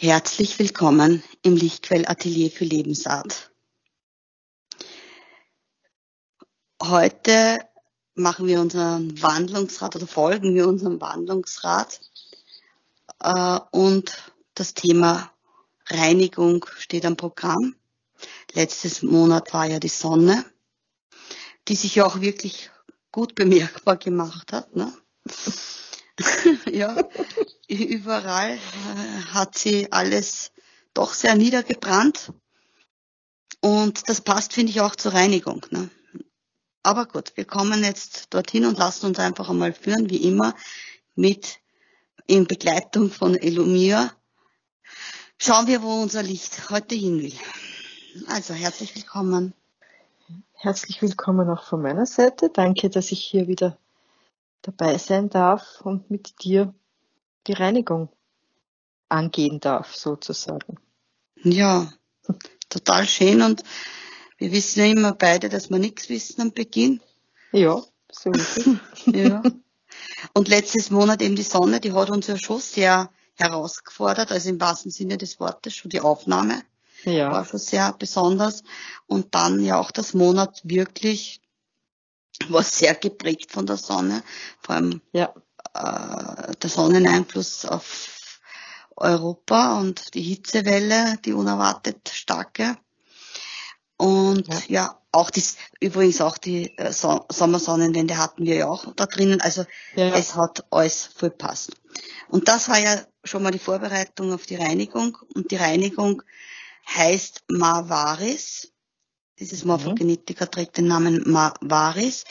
[0.00, 3.50] Herzlich willkommen im Lichtquell Atelier für Lebensart.
[6.80, 7.58] Heute
[8.14, 12.00] machen wir unseren Wandlungsrat oder folgen wir unserem Wandlungsrat
[13.18, 14.16] äh, und
[14.54, 15.32] das Thema
[15.88, 17.74] Reinigung steht am Programm.
[18.52, 20.44] Letztes Monat war ja die Sonne,
[21.66, 22.70] die sich ja auch wirklich
[23.10, 24.76] gut bemerkbar gemacht hat.
[24.76, 24.92] Ne?
[26.70, 26.94] ja,
[27.68, 30.52] überall äh, hat sie alles
[30.94, 32.32] doch sehr niedergebrannt.
[33.60, 35.66] Und das passt, finde ich, auch zur Reinigung.
[35.70, 35.90] Ne?
[36.82, 40.54] Aber gut, wir kommen jetzt dorthin und lassen uns einfach einmal führen, wie immer,
[41.14, 41.58] mit
[42.26, 44.12] in Begleitung von Elumia.
[45.38, 47.34] Schauen wir, wo unser Licht heute hin will.
[48.28, 49.54] Also herzlich willkommen.
[50.52, 52.50] Herzlich willkommen auch von meiner Seite.
[52.52, 53.78] Danke, dass ich hier wieder
[54.62, 56.74] dabei sein darf und mit dir
[57.46, 58.08] die Reinigung
[59.08, 60.78] angehen darf, sozusagen.
[61.42, 61.92] Ja,
[62.68, 63.62] total schön und
[64.38, 67.00] wir wissen ja immer beide, dass wir nichts wissen am Beginn.
[67.52, 68.66] Ja, so ist es.
[69.06, 69.42] ja.
[70.34, 74.60] Und letztes Monat eben die Sonne, die hat uns ja schon sehr herausgefordert, also im
[74.60, 76.62] wahrsten Sinne des Wortes, schon die Aufnahme
[77.04, 77.30] ja.
[77.30, 78.62] war schon sehr besonders.
[79.06, 81.40] Und dann ja auch das Monat wirklich
[82.48, 84.22] war sehr geprägt von der Sonne,
[84.60, 85.34] vor allem ja.
[85.78, 88.40] Äh, der Sonneneinfluss auf
[88.96, 92.76] Europa und die Hitzewelle, die unerwartet starke.
[93.96, 98.92] Und ja, ja auch das, übrigens auch die äh, so Sommersonnenwende hatten wir ja auch
[98.94, 99.40] da drinnen.
[99.40, 100.14] Also ja.
[100.14, 101.72] es hat alles voll passt.
[102.28, 105.18] Und das war ja schon mal die Vorbereitung auf die Reinigung.
[105.34, 106.22] Und die Reinigung
[106.88, 108.72] heißt Mavaris.
[109.38, 110.50] Dieses Morphogenetiker mhm.
[110.50, 112.24] trägt den Namen Mavaris.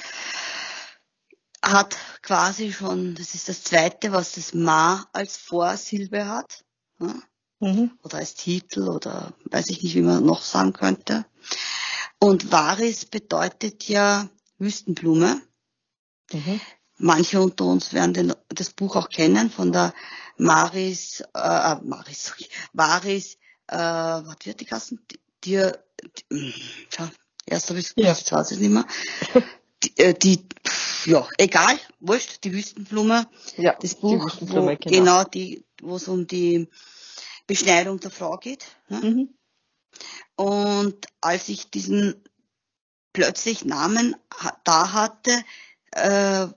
[1.71, 6.63] Hat quasi schon, das ist das zweite, was das Ma als Vorsilbe hat.
[6.99, 7.13] Ja?
[7.59, 7.91] Mhm.
[8.03, 11.25] Oder als Titel oder weiß ich nicht, wie man noch sagen könnte.
[12.19, 15.41] Und Varis bedeutet ja Wüstenblume.
[16.31, 16.61] Mhm.
[16.97, 19.93] Manche unter uns werden den, das Buch auch kennen von der
[20.37, 23.37] Maris, äh, äh Maris, sorry, Varis
[23.67, 24.99] äh, was wird die Kassen?
[25.43, 25.77] Dir,
[26.31, 26.53] die,
[26.89, 27.11] tja,
[27.45, 28.09] erst habe ich es ja.
[28.09, 28.85] jetzt weiß ich nicht mehr.
[29.83, 30.43] Die, äh, die,
[31.07, 34.75] ja, egal, wurscht, die Wüstenblume, ja, das Buch, wo, genau.
[34.77, 36.67] genau, die, wo es um die
[37.47, 38.65] Beschneidung der Frau geht.
[38.89, 38.99] Ne?
[38.99, 39.29] Mhm.
[40.35, 42.23] Und als ich diesen
[43.13, 44.15] plötzlich Namen
[44.63, 45.43] da hatte,
[45.91, 46.47] äh,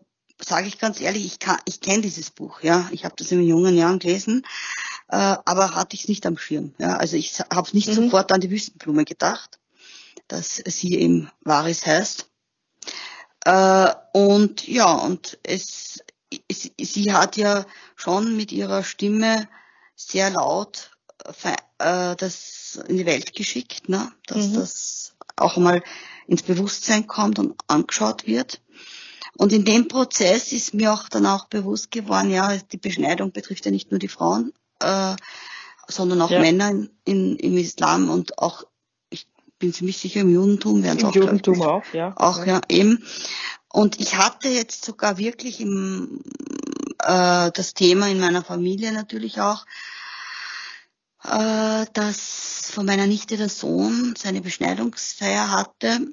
[0.42, 3.42] sage ich ganz ehrlich, ich, kann, ich kenne dieses Buch, ja, ich habe das in
[3.42, 4.42] jungen Jahren gelesen
[5.10, 6.72] äh, aber hatte ich es nicht am Schirm.
[6.78, 7.94] Ja, also ich habe nicht mhm.
[7.94, 9.58] sofort an die Wüstenblume gedacht,
[10.28, 12.29] dass sie eben Varis heißt.
[13.44, 16.00] Äh, und ja, und es,
[16.48, 17.64] es, sie hat ja
[17.96, 19.48] schon mit ihrer Stimme
[19.96, 20.90] sehr laut
[21.78, 24.12] äh, das in die Welt geschickt, ne?
[24.26, 24.54] dass mhm.
[24.54, 25.82] das auch mal
[26.26, 28.60] ins Bewusstsein kommt und angeschaut wird.
[29.36, 33.64] Und in dem Prozess ist mir auch dann auch bewusst geworden, ja, die Beschneidung betrifft
[33.64, 35.16] ja nicht nur die Frauen, äh,
[35.88, 36.40] sondern auch ja.
[36.40, 38.64] Männer in, in, im Islam und auch,
[39.60, 41.14] bin ziemlich sicher, im Judentum werden es auch.
[41.14, 42.12] Im Judentum auch, ja.
[42.16, 42.54] Auch, ja.
[42.54, 43.04] ja, eben.
[43.68, 46.20] Und ich hatte jetzt sogar wirklich im,
[46.98, 49.64] äh, das Thema in meiner Familie natürlich auch,
[51.22, 56.08] äh, dass von meiner Nichte der Sohn seine Beschneidungsfeier hatte,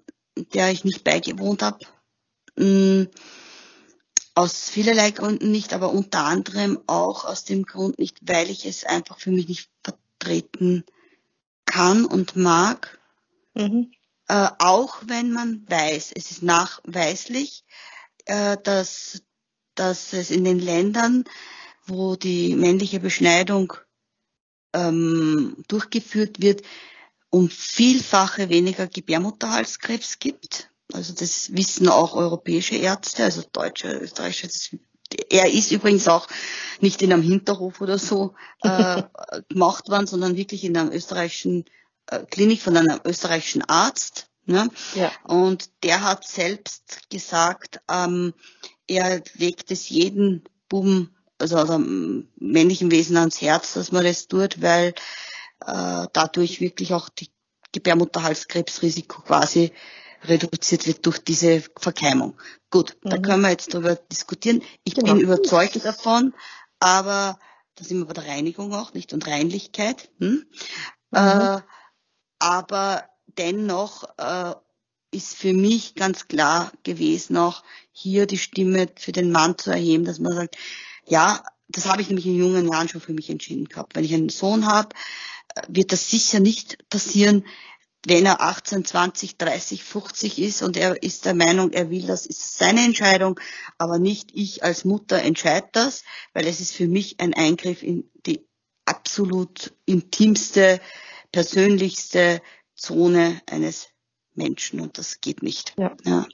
[0.53, 1.79] der ich nicht beigewohnt habe.
[2.57, 3.05] Mm,
[4.35, 8.83] aus vielerlei Gründen nicht, aber unter anderem auch aus dem Grund nicht, weil ich es
[8.83, 10.83] einfach für mich nicht vertreten
[11.65, 12.99] kann und mag.
[13.57, 13.91] Mhm.
[14.27, 17.63] Äh, auch wenn man weiß, es ist nachweislich,
[18.25, 19.23] äh, dass,
[19.75, 21.23] dass es in den Ländern,
[21.85, 23.73] wo die männliche Beschneidung
[24.73, 26.61] ähm, durchgeführt wird,
[27.29, 30.69] um vielfache weniger Gebärmutterhalskrebs gibt.
[30.93, 34.79] Also das wissen auch europäische Ärzte, also deutsche, österreichische.
[35.29, 36.27] Er ist übrigens auch
[36.81, 39.03] nicht in einem Hinterhof oder so äh,
[39.49, 41.65] gemacht worden, sondern wirklich in einer österreichischen
[42.29, 44.27] Klinik von einem österreichischen Arzt.
[44.45, 44.69] Ne?
[44.95, 45.11] Ja.
[45.23, 48.33] Und der hat selbst gesagt, ähm,
[48.87, 54.61] er legt es jeden Buben, also, also männlichen Wesen ans Herz, dass man das tut,
[54.61, 54.93] weil
[55.65, 57.29] äh, dadurch wirklich auch die
[57.73, 59.73] Gebärmutterhalskrebsrisiko quasi
[60.23, 62.39] reduziert wird durch diese Verkeimung.
[62.69, 63.09] Gut, mhm.
[63.09, 64.63] da können wir jetzt darüber diskutieren.
[64.83, 65.13] Ich genau.
[65.13, 66.33] bin überzeugt davon,
[66.79, 67.37] aber
[67.75, 69.13] da sind wir bei der Reinigung auch, nicht?
[69.13, 70.09] Und Reinlichkeit.
[70.19, 70.45] Hm?
[71.11, 71.17] Mhm.
[71.17, 71.59] Äh,
[72.39, 74.55] aber dennoch äh,
[75.11, 80.05] ist für mich ganz klar gewesen, auch hier die Stimme für den Mann zu erheben,
[80.05, 80.57] dass man sagt,
[81.05, 83.95] ja, das habe ich nämlich in jungen Jahren schon für mich entschieden gehabt.
[83.95, 84.89] Wenn ich einen Sohn habe,
[85.55, 87.45] äh, wird das sicher nicht passieren,
[88.05, 92.25] wenn er 18, 20, 30, 50 ist und er ist der Meinung, er will das,
[92.25, 93.39] ist seine Entscheidung,
[93.77, 98.09] aber nicht ich als Mutter entscheide das, weil es ist für mich ein Eingriff in
[98.25, 98.47] die
[98.85, 100.79] absolut intimste,
[101.37, 102.41] persönlichste
[102.73, 103.89] Zone eines
[104.33, 105.75] Menschen und das geht nicht.
[105.77, 106.25] Ja, ja.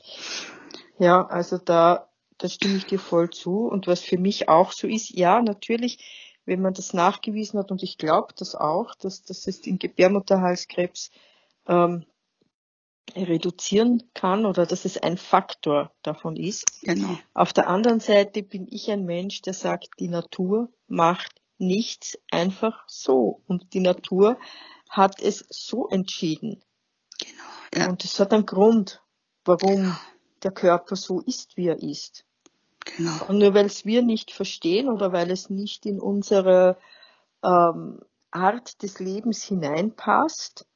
[0.97, 4.87] ja also da, da stimme ich dir voll zu und was für mich auch so
[4.87, 9.45] ist, ja, natürlich, wenn man das nachgewiesen hat und ich glaube das auch, dass, dass
[9.45, 11.11] es den Gebärmutterhalskrebs
[11.67, 12.05] ähm,
[13.13, 16.81] reduzieren kann oder dass es ein Faktor davon ist.
[16.83, 17.17] Genau.
[17.33, 22.85] Auf der anderen Seite bin ich ein Mensch, der sagt, die Natur macht nichts einfach
[22.87, 24.37] so und die Natur
[24.93, 26.63] hat es so entschieden.
[27.19, 27.83] Genau.
[27.83, 27.89] Ja.
[27.89, 29.01] Und es hat einen Grund,
[29.43, 29.95] warum genau.
[30.43, 32.25] der Körper so ist, wie er ist.
[32.85, 33.25] Genau.
[33.27, 36.77] Und nur weil es wir nicht verstehen oder weil es nicht in unsere
[37.43, 40.67] ähm, Art des Lebens hineinpasst,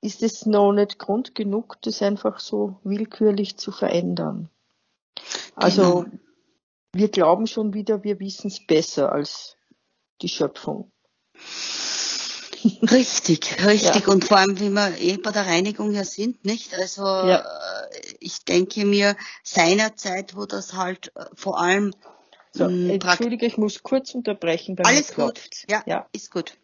[0.00, 4.48] ist es noch nicht Grund genug, das einfach so willkürlich zu verändern.
[5.54, 6.18] Also genau.
[6.94, 9.56] wir glauben schon wieder, wir wissen es besser als
[10.22, 10.90] die Schöpfung.
[12.64, 14.06] Richtig, richtig.
[14.06, 14.12] Ja.
[14.12, 16.74] Und vor allem, wie wir eh bei der Reinigung ja sind, nicht?
[16.74, 17.38] Also ja.
[17.38, 21.92] Äh, ich denke mir, seinerzeit, wo das halt äh, vor allem
[22.52, 24.76] so, hm, Entschuldige, ich muss kurz unterbrechen.
[24.84, 25.40] Alles gut.
[25.68, 26.54] Ja, ja, ist gut.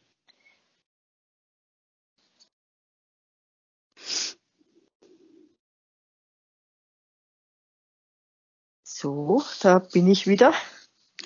[8.82, 10.52] So, da bin ich wieder.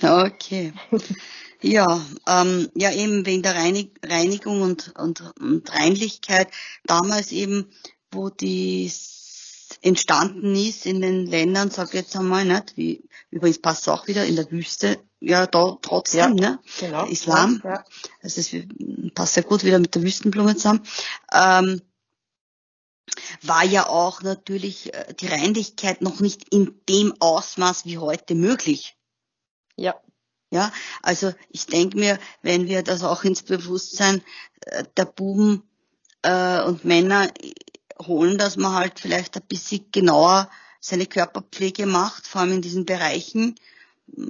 [0.02, 0.72] Okay.
[1.62, 6.48] Ja, ähm, ja eben wegen der Reinig Reinigung und, und, und Reinlichkeit.
[6.84, 7.70] Damals eben,
[8.10, 8.90] wo die
[9.80, 12.76] entstanden ist in den Ländern, sag ich jetzt einmal, nicht?
[12.76, 16.58] Wie, übrigens passt es auch wieder in der Wüste, ja, da trotzdem, ja, ne?
[16.78, 17.06] Genau.
[17.06, 17.60] Islam.
[17.64, 17.84] Ja.
[18.22, 20.82] Also das passt sehr gut wieder mit der Wüstenblume zusammen.
[21.32, 21.80] Ähm,
[23.42, 28.96] war ja auch natürlich äh, die Reinlichkeit noch nicht in dem Ausmaß wie heute möglich.
[29.76, 29.94] Ja.
[30.52, 30.70] Ja,
[31.00, 34.22] also ich denke mir, wenn wir das auch ins Bewusstsein
[34.66, 35.62] äh, der Buben
[36.20, 37.28] äh, und Männer
[37.98, 42.84] holen, dass man halt vielleicht ein bisschen genauer seine Körperpflege macht, vor allem in diesen
[42.84, 43.54] Bereichen,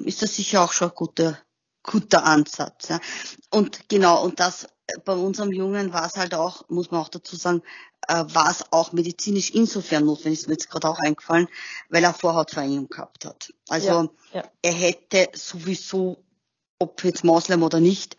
[0.04, 1.38] ist das sicher auch schon ein guter,
[1.82, 2.88] guter Ansatz.
[2.88, 3.00] Ja.
[3.50, 4.68] Und genau, und das
[5.04, 7.62] bei unserem Jungen war es halt auch, muss man auch dazu sagen,
[8.08, 11.48] äh, war es auch medizinisch insofern notwendig, ist mir jetzt gerade auch eingefallen,
[11.88, 13.52] weil er Vorhautverengung gehabt hat.
[13.68, 14.50] Also ja, ja.
[14.62, 16.24] er hätte sowieso,
[16.78, 18.16] ob jetzt Moslem oder nicht,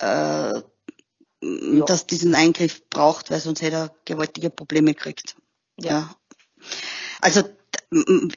[0.00, 1.84] äh, ja.
[1.86, 5.36] dass diesen Eingriff braucht, weil sonst hätte er gewaltige Probleme gekriegt.
[5.78, 6.14] Ja.
[7.20, 7.42] Also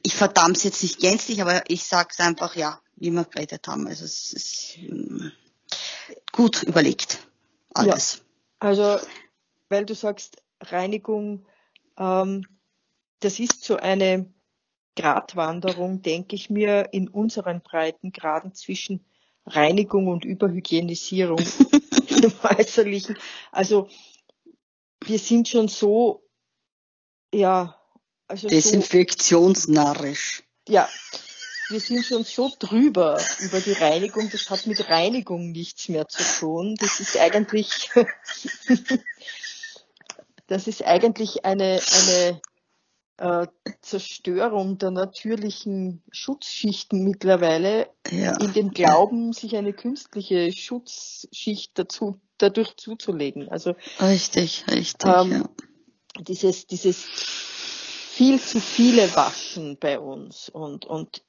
[0.04, 3.68] ich verdamme es jetzt nicht gänzlich, aber ich sage es einfach, ja, wie wir geredet
[3.68, 3.88] haben.
[3.88, 5.30] Also es ist mm,
[6.32, 7.20] gut überlegt
[7.76, 8.18] alles.
[8.18, 8.24] Ja.
[8.60, 9.06] Also,
[9.70, 11.46] weil du sagst, Reinigung,
[11.98, 12.46] ähm,
[13.20, 14.34] das ist so eine
[14.96, 19.06] Gratwanderung, denke ich mir, in unseren Breitengraden zwischen
[19.46, 21.40] Reinigung und Überhygienisierung
[22.10, 23.18] im Äußerlichen.
[23.52, 23.90] Also
[25.04, 26.24] wir sind schon so,
[27.34, 27.80] ja,
[28.28, 30.44] also desinfektionsnarrisch.
[30.68, 30.90] So, ja,
[31.70, 34.30] wir sind schon so drüber über die Reinigung.
[34.30, 36.76] Das hat mit Reinigung nichts mehr zu tun.
[36.80, 37.90] Das ist eigentlich
[40.48, 42.42] das ist eigentlich eine, eine
[43.18, 43.48] äh,
[43.82, 48.38] Zerstörung der natürlichen Schutzschichten mittlerweile ja.
[48.38, 53.50] in dem Glauben, sich eine künstliche Schutzschicht dazu, dadurch zuzulegen.
[53.50, 55.10] Also richtig, richtig.
[55.10, 55.50] Ähm, ja.
[56.20, 61.24] Dieses, dieses viel zu viele Waschen bei uns und und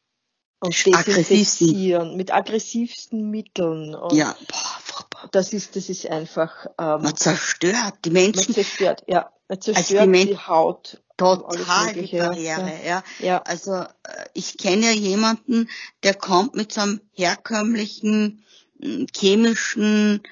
[0.61, 3.95] und desinfizieren mit aggressivsten Mitteln.
[3.95, 6.67] Und ja, boah, das ist, das ist einfach.
[6.79, 8.53] Ähm, man zerstört die Menschen.
[8.53, 9.31] Man zerstört, ja.
[9.49, 11.03] Man zerstört also die, die, Haut.
[11.17, 13.03] Total die Barriere, ja.
[13.21, 13.43] ja.
[13.43, 13.87] Also äh,
[14.35, 15.69] ich kenne ja jemanden,
[16.03, 18.45] der kommt mit so einem herkömmlichen
[18.81, 20.23] hm, chemischen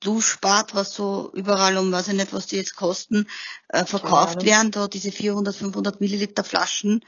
[0.00, 3.26] Duschbad, was so überall um, weiß ich nicht, was die jetzt kosten,
[3.68, 7.02] äh, verkauft werden, da diese 400, 500 Milliliter Flaschen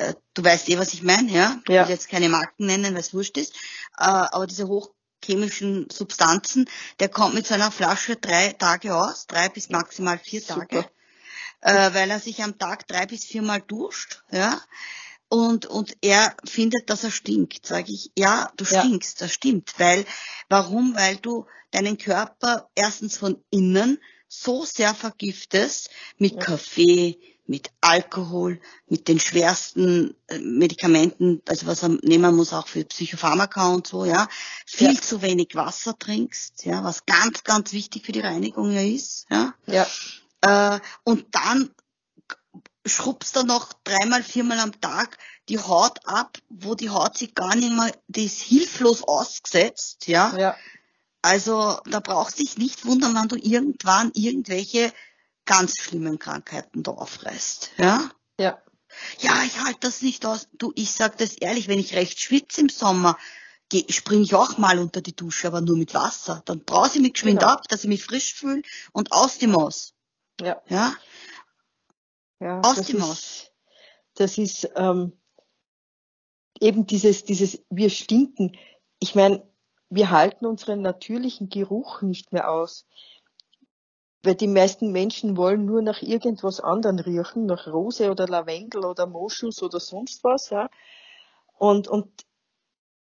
[0.00, 1.60] äh, du weißt eh, was ich meine, ja?
[1.64, 1.84] Ich ja.
[1.84, 3.54] will jetzt keine Marken nennen, weil es wurscht ist.
[3.98, 6.68] Äh, aber diese hochchemischen Substanzen,
[7.00, 10.66] der kommt mit so einer Flasche drei Tage aus, drei bis maximal vier Super.
[10.66, 10.90] Tage,
[11.60, 14.60] äh, weil er sich am Tag drei bis viermal duscht, ja.
[15.28, 17.64] Und, und er findet, dass er stinkt.
[17.64, 19.26] Sage ich, ja, du stinkst, ja.
[19.26, 19.74] das stimmt.
[19.78, 20.04] Weil,
[20.48, 20.96] warum?
[20.96, 26.40] Weil du deinen Körper erstens von innen so sehr vergiftest mit ja.
[26.40, 32.84] Kaffee, mit Alkohol, mit den schwersten äh, Medikamenten, also was er nehmen muss auch für
[32.84, 34.28] Psychopharmaka und so, ja,
[34.66, 35.00] viel ja.
[35.00, 39.52] zu wenig Wasser trinkst, ja, was ganz, ganz wichtig für die Reinigung ja ist, ja.
[39.66, 40.76] ja.
[40.76, 41.70] Äh, und dann
[42.86, 47.56] schrubbst du noch dreimal, viermal am Tag die Haut ab, wo die Haut sich gar
[47.56, 50.36] nicht mehr, die ist hilflos ausgesetzt, ja.
[50.38, 50.56] ja.
[51.20, 54.92] Also da brauchst dich nicht wundern, wenn du irgendwann irgendwelche
[55.50, 58.10] ganz schlimmen Krankheiten da aufreißt, ja.
[58.38, 58.62] Ja.
[59.18, 60.48] Ja, ich halte das nicht aus.
[60.52, 63.16] Du, ich sag das ehrlich, wenn ich recht schwitze im Sommer,
[63.88, 66.42] springe ich auch mal unter die Dusche, aber nur mit Wasser.
[66.44, 67.52] Dann brause ich mich geschwind genau.
[67.52, 69.94] ab, dass ich mich frisch fühle und aus die Maus.
[70.40, 70.60] Ja.
[70.68, 70.94] Ja.
[72.40, 73.50] ja aus die Maus.
[74.14, 75.12] Das ist ähm,
[76.60, 78.56] eben dieses, dieses, wir stinken.
[78.98, 79.48] Ich meine,
[79.88, 82.86] wir halten unseren natürlichen Geruch nicht mehr aus.
[84.22, 89.06] Weil die meisten Menschen wollen nur nach irgendwas anderem riechen, nach Rose oder Lavendel oder
[89.06, 90.68] Moschus oder sonst was, ja.
[91.56, 92.08] Und, und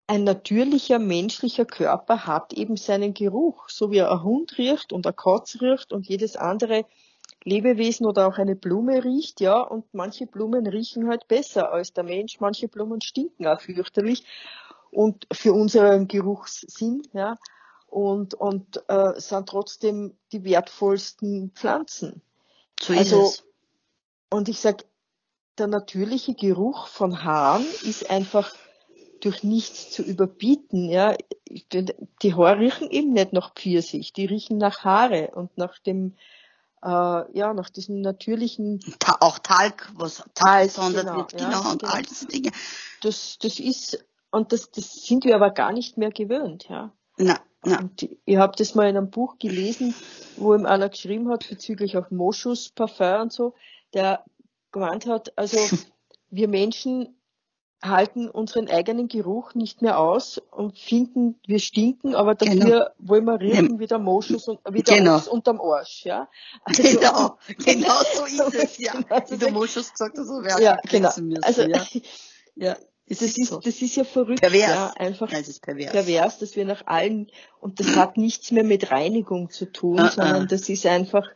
[0.07, 5.15] ein natürlicher menschlicher Körper hat eben seinen Geruch, so wie ein Hund riecht und ein
[5.15, 6.85] Katz riecht und jedes andere
[7.45, 12.03] Lebewesen oder auch eine Blume riecht, ja, und manche Blumen riechen halt besser als der
[12.03, 14.25] Mensch, manche Blumen stinken auch fürchterlich
[14.91, 17.35] und für unseren Geruchssinn, ja,
[17.93, 22.21] und, und äh, sind trotzdem die wertvollsten Pflanzen.
[22.81, 23.43] So ist also, es.
[24.31, 24.85] Und ich sag,
[25.59, 28.51] der natürliche Geruch von Haaren ist einfach
[29.21, 30.89] durch nichts zu überbieten.
[30.89, 31.15] Ja,
[31.51, 36.15] die Haare riechen eben nicht nach Pfirsich, die riechen nach Haare und nach dem
[36.83, 38.79] äh, ja, nach diesem natürlichen.
[38.97, 41.93] Ta auch Talg, was Talg sondern genau, wird, genau, ja, und genau.
[41.93, 42.51] all diese Dinge.
[43.03, 46.91] Das, das ist, und das, das sind wir aber gar nicht mehr gewöhnt, ja.
[47.17, 47.79] Na, na.
[47.79, 49.93] Und ich habe das mal in einem Buch gelesen,
[50.37, 53.53] wo ihm einer geschrieben hat bezüglich auf Moschus, Parfum und so,
[53.93, 54.23] der
[54.71, 55.57] gemeint hat, also
[56.29, 57.15] wir Menschen
[57.83, 62.85] halten unseren eigenen Geruch nicht mehr aus und finden, wir stinken, aber dafür genau.
[62.97, 65.19] wollen wir riechen wie der Moschus und wie der genau.
[65.29, 66.29] unterm Arsch, ja.
[66.63, 68.93] Also, genau, genau so ist es, ja.
[68.93, 71.09] Genau, wie der Moschus gesagt hat, so wäre ja, genau.
[71.09, 71.85] Müssen, also, ja.
[72.55, 72.77] ja.
[73.07, 74.69] Das ist, ist das ist ja verrückt, pervers.
[74.69, 75.91] ja, einfach ja, pervers.
[75.91, 77.29] pervers, dass wir nach allen,
[77.59, 80.11] und das hat nichts mehr mit Reinigung zu tun, uh -uh.
[80.11, 81.29] sondern das ist einfach,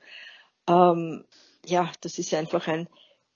[0.68, 1.26] ähm,
[1.66, 2.88] ja, das ist einfach ein,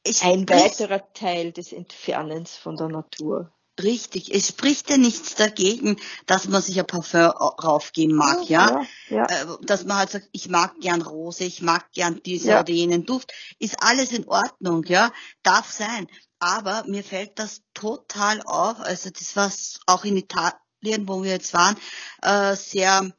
[0.05, 3.51] ich ein weiterer Teil des Entfernens von der Natur.
[3.79, 4.33] Richtig.
[4.33, 8.83] Es spricht ja nichts dagegen, dass man sich ein Parfum raufgeben mag, ja?
[9.09, 9.25] ja, ja.
[9.25, 12.59] Äh, dass man halt sagt, ich mag gern Rose, ich mag gern diese ja.
[12.59, 13.31] oder jenen Duft.
[13.59, 15.11] Ist alles in Ordnung, ja?
[15.41, 16.07] Darf sein.
[16.39, 18.79] Aber mir fällt das total auf.
[18.79, 19.51] Also das war
[19.85, 21.77] auch in Italien, wo wir jetzt waren,
[22.21, 23.11] äh, sehr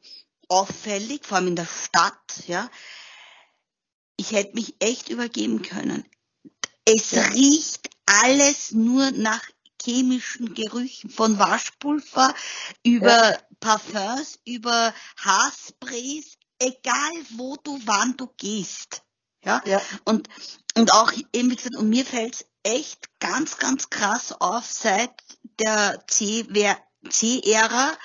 [0.49, 2.69] auffällig, vor allem in der Stadt, ja?
[4.17, 6.05] Ich hätte mich echt übergeben können.
[6.85, 9.41] Es riecht alles nur nach
[9.83, 12.33] chemischen Gerüchen, von Waschpulver
[12.83, 13.37] über ja.
[13.59, 19.03] Parfums, über Haarsprays, egal wo du, wann du gehst.
[19.43, 19.81] Ja, ja.
[20.05, 20.29] und,
[20.75, 25.11] und auch eben wie gesagt, und mir fällt's echt ganz, ganz krass auf seit
[25.59, 27.97] der C-Ära.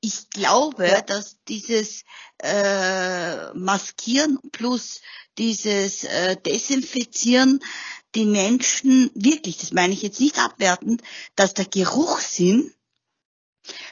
[0.00, 1.00] Ich glaube, ja.
[1.00, 2.04] dass dieses
[2.38, 5.00] äh, Maskieren plus
[5.38, 7.60] dieses äh, Desinfizieren
[8.14, 11.02] die Menschen wirklich, das meine ich jetzt nicht abwertend,
[11.36, 12.72] dass der Geruchssinn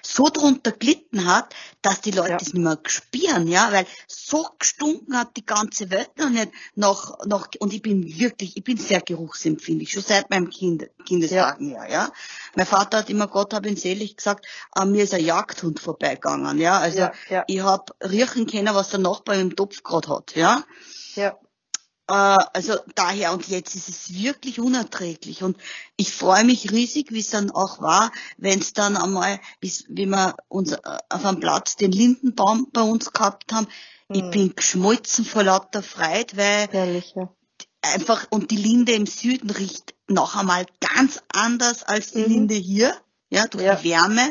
[0.02, 2.36] so drunter glitten hat, dass die Leute ja.
[2.36, 7.24] es nicht mehr spüren, ja, weil so gestunken hat die ganze Welt noch nicht noch,
[7.24, 11.82] noch, und ich bin wirklich, ich bin sehr geruchsempfindlich, schon seit meinem kind, Kindestagen ja.
[11.82, 12.12] her, ja.
[12.54, 16.58] Mein Vater hat immer, Gott hab ihn selig gesagt, an mir ist ein Jagdhund vorbeigegangen,
[16.58, 20.64] ja, also ja, ich hab riechen können, was der Nachbar im Topf gerade hat, ja.
[21.14, 21.38] Ja.
[22.08, 25.56] Äh, also daher und jetzt ist es wirklich unerträglich und
[25.96, 30.36] ich freue mich riesig, wie es dann auch war, wenn es dann einmal, wie wir
[30.48, 33.68] uns äh, auf einem Platz den Lindenbaum bei uns gehabt haben.
[34.08, 34.14] Mhm.
[34.16, 37.32] Ich bin geschmolzen vor lauter Freude, weil Herrlich, ja.
[37.82, 42.32] einfach und die Linde im Süden riecht noch einmal ganz anders als die mhm.
[42.32, 42.96] Linde hier,
[43.30, 43.76] ja, durch ja.
[43.76, 44.30] die Wärme.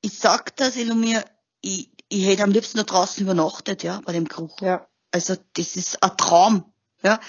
[0.00, 1.24] Ich sag das, Elomir,
[1.60, 4.60] ich, ich hätte am liebsten da draußen übernachtet, ja, bei dem Geruch.
[4.60, 4.86] Ja.
[5.12, 6.64] Also das ist ein Traum.
[7.04, 7.20] Ja,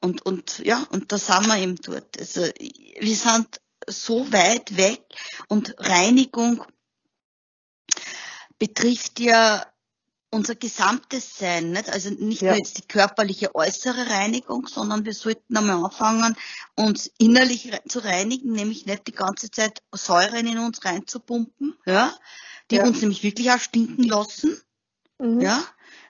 [0.00, 2.18] und, und, ja, und da sind wir eben dort.
[2.18, 5.02] Also, wir sind so weit weg
[5.48, 6.62] und Reinigung
[8.58, 9.66] betrifft ja
[10.30, 11.90] unser gesamtes Sein, nicht?
[11.90, 12.50] Also nicht ja.
[12.50, 16.36] nur jetzt die körperliche äußere Reinigung, sondern wir sollten einmal anfangen,
[16.74, 22.14] uns innerlich zu reinigen, nämlich nicht die ganze Zeit Säuren in uns reinzupumpen, ja,
[22.70, 22.84] die ja.
[22.84, 24.58] uns nämlich wirklich auch stinken lassen,
[25.18, 25.40] mhm.
[25.40, 25.62] ja,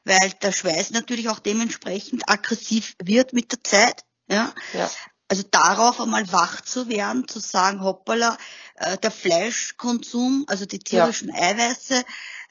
[0.05, 4.05] weil der Schweiß natürlich auch dementsprechend aggressiv wird mit der Zeit.
[4.29, 4.53] Ja.
[4.73, 4.91] ja.
[5.29, 8.37] Also darauf einmal wach zu werden, zu sagen, hoppala,
[8.77, 11.35] äh, der Fleischkonsum, also die tierischen ja.
[11.35, 12.05] Eiweiße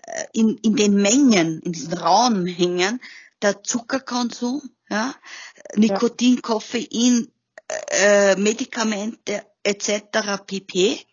[0.03, 2.99] äh, in, in den Mengen, in diesen rauen Mengen,
[3.41, 5.13] der Zuckerkonsum, ja,
[5.75, 6.41] Nikotin, ja.
[6.41, 7.31] Koffein,
[7.91, 10.43] äh, Medikamente etc.
[10.45, 11.05] pp.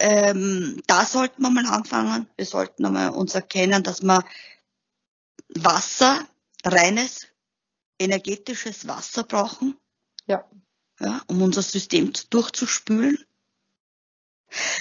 [0.00, 2.28] Ähm, da sollten wir mal anfangen.
[2.36, 4.24] Wir sollten einmal uns erkennen, dass wir
[5.48, 6.26] Wasser,
[6.64, 7.28] reines,
[7.98, 9.76] energetisches Wasser brauchen.
[10.26, 10.48] Ja.
[11.00, 13.18] ja um unser System durchzuspülen.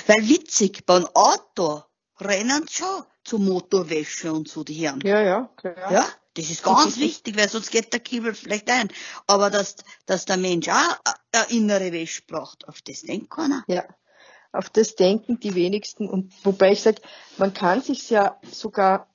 [0.07, 1.83] Weil witzig, beim Auto
[2.19, 5.01] rennen schon zur Motorwäsche und so die Hirn.
[5.03, 5.91] Ja, ja, klar.
[5.91, 8.89] Ja, das ist ganz wichtig, weil sonst geht der Kiebel vielleicht ein.
[9.27, 10.97] Aber dass, dass der Mensch auch
[11.31, 13.63] eine innere Wäsche braucht, auf das denkt keiner.
[13.67, 13.85] Ja,
[14.51, 16.07] auf das denken die wenigsten.
[16.07, 17.01] Und wobei ich sage,
[17.37, 19.09] man kann sich ja sogar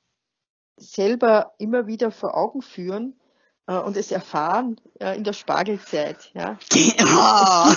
[0.80, 3.18] selber immer wieder vor Augen führen
[3.66, 6.30] äh, und es erfahren äh, in der Spargelzeit.
[6.34, 6.58] Ja.
[6.72, 7.76] Ja.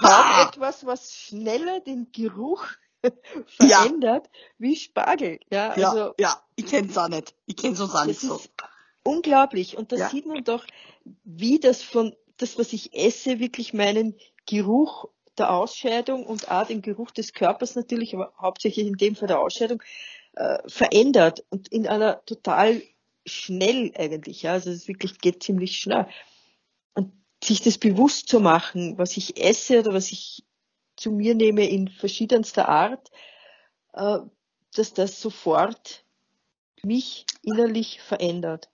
[0.00, 2.64] kaum etwas, was schneller den Geruch
[3.46, 4.40] verändert ja.
[4.58, 5.40] wie Spargel.
[5.50, 6.42] Ja, also, ja, ja.
[6.56, 7.34] ich kenn's auch nicht.
[7.46, 8.40] Ich kenn's uns auch nicht so.
[9.02, 9.76] Unglaublich.
[9.76, 10.08] Und da ja.
[10.08, 10.64] sieht man doch,
[11.24, 16.82] wie das von das, was ich esse, wirklich meinen Geruch der Ausscheidung und auch den
[16.82, 19.82] Geruch des Körpers natürlich, aber hauptsächlich in dem Fall der Ausscheidung,
[20.36, 22.82] äh, verändert und in einer total
[23.26, 26.06] schnell eigentlich, ja, also es wirklich geht ziemlich schnell.
[26.94, 27.12] Und
[27.42, 30.44] sich das bewusst zu machen, was ich esse oder was ich
[30.96, 33.10] zu mir nehme in verschiedenster Art,
[33.92, 34.18] äh,
[34.74, 36.04] dass das sofort
[36.82, 38.70] mich innerlich verändert.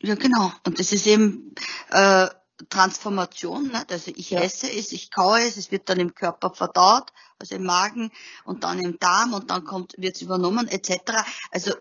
[0.00, 0.52] Ja, genau.
[0.64, 1.54] Und das ist eben
[1.90, 2.28] äh,
[2.68, 3.68] Transformation.
[3.68, 3.84] Ne?
[3.90, 4.40] Also ich ja.
[4.40, 8.10] esse es, ich kaue es, es wird dann im Körper verdaut, also im Magen
[8.44, 11.12] und dann im Darm und dann kommt wird es übernommen etc.
[11.50, 11.72] Also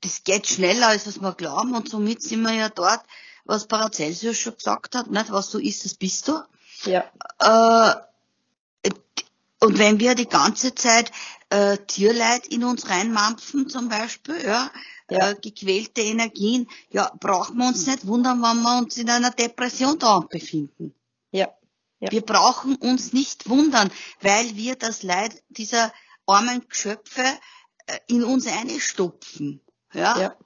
[0.00, 3.00] das geht schneller, als was wir glauben und somit sind wir ja dort,
[3.44, 5.32] was Paracelsus schon gesagt hat, nicht?
[5.32, 6.40] was du isst, das bist du.
[6.84, 7.04] Ja.
[7.38, 8.90] Äh,
[9.60, 11.10] und wenn wir die ganze Zeit
[11.48, 14.70] äh, Tierleid in uns reinmampfen zum Beispiel, ja,
[15.10, 15.30] ja.
[15.30, 19.98] Äh, gequälte Energien, ja, brauchen wir uns nicht wundern, wenn wir uns in einer Depression
[19.98, 20.94] da befinden.
[21.30, 21.52] Ja.
[22.00, 22.10] ja.
[22.10, 25.92] Wir brauchen uns nicht wundern, weil wir das Leid dieser
[26.26, 27.24] armen Geschöpfe
[27.86, 29.60] äh, in uns einstopfen.
[29.92, 30.18] Ja.
[30.18, 30.36] ja.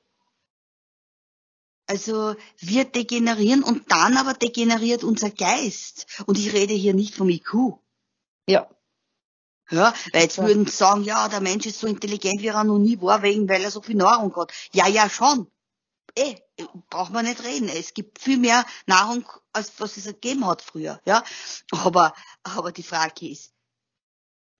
[1.86, 6.22] Also wir degenerieren und dann aber degeneriert unser Geist.
[6.26, 7.78] Und ich rede hier nicht vom IQ.
[8.46, 8.68] Ja.
[9.70, 12.78] Ja, weil jetzt würden sie sagen, ja, der Mensch ist so intelligent, wie er noch
[12.78, 14.52] nie war, wegen, weil er so viel Nahrung hat.
[14.72, 15.50] Ja, ja, schon.
[16.16, 16.36] Eh,
[16.90, 17.68] braucht man nicht reden.
[17.68, 21.22] Es gibt viel mehr Nahrung, als was es gegeben hat früher, ja.
[21.70, 23.52] Aber, aber die Frage ist,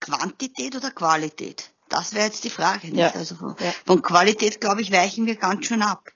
[0.01, 1.73] Quantität oder Qualität?
[1.89, 2.99] Das wäre jetzt die Frage, nicht?
[2.99, 3.13] Ja.
[3.15, 3.73] Also von, ja.
[3.87, 6.11] von Qualität, glaube ich, weichen wir ganz schön ab.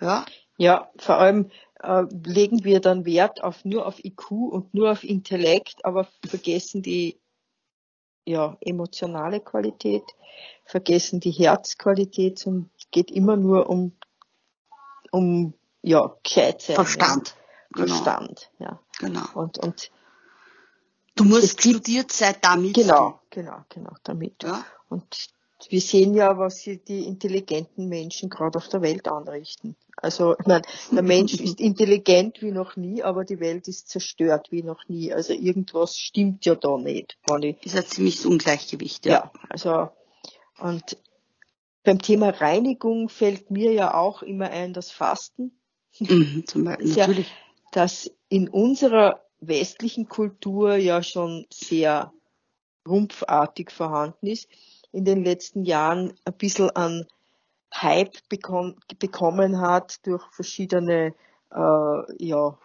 [0.00, 0.24] Ja.
[0.56, 5.04] Ja, vor allem äh, legen wir dann Wert auf nur auf IQ und nur auf
[5.04, 7.20] Intellekt, aber vergessen die
[8.26, 10.04] ja, emotionale Qualität,
[10.64, 13.92] vergessen die Herzqualität und geht immer nur um,
[15.12, 16.74] um ja, Gescheitsein.
[16.74, 17.28] Verstand.
[17.36, 17.42] Ja.
[17.72, 17.94] Genau.
[17.94, 18.80] Verstand, ja.
[18.98, 19.26] Genau.
[19.34, 19.90] Und, und
[21.14, 22.74] du musst studiert sein damit.
[22.74, 24.42] Genau, genau, genau, damit.
[24.42, 24.64] Ja.
[24.88, 25.28] Und
[25.68, 29.76] wir sehen ja, was die intelligenten Menschen gerade auf der Welt anrichten.
[29.96, 34.48] Also, ich meine, der Mensch ist intelligent wie noch nie, aber die Welt ist zerstört
[34.50, 35.12] wie noch nie.
[35.12, 37.16] Also irgendwas stimmt ja da nicht.
[37.26, 39.12] Das ist ein ziemliches Ungleichgewicht, ja.
[39.12, 39.88] Ja, also,
[40.58, 40.96] und
[41.82, 45.58] beim Thema Reinigung fällt mir ja auch immer ein das Fasten.
[45.98, 47.28] Mhm, zum Beispiel, natürlich.
[47.28, 47.34] Ja,
[47.72, 52.12] das in unserer westlichen Kultur ja schon sehr
[52.86, 54.48] rumpfartig vorhanden ist,
[54.92, 57.06] in den letzten Jahren ein bisschen an
[57.74, 61.14] Hype bekommen, bekommen hat durch verschiedene
[61.52, 62.58] äh, ja,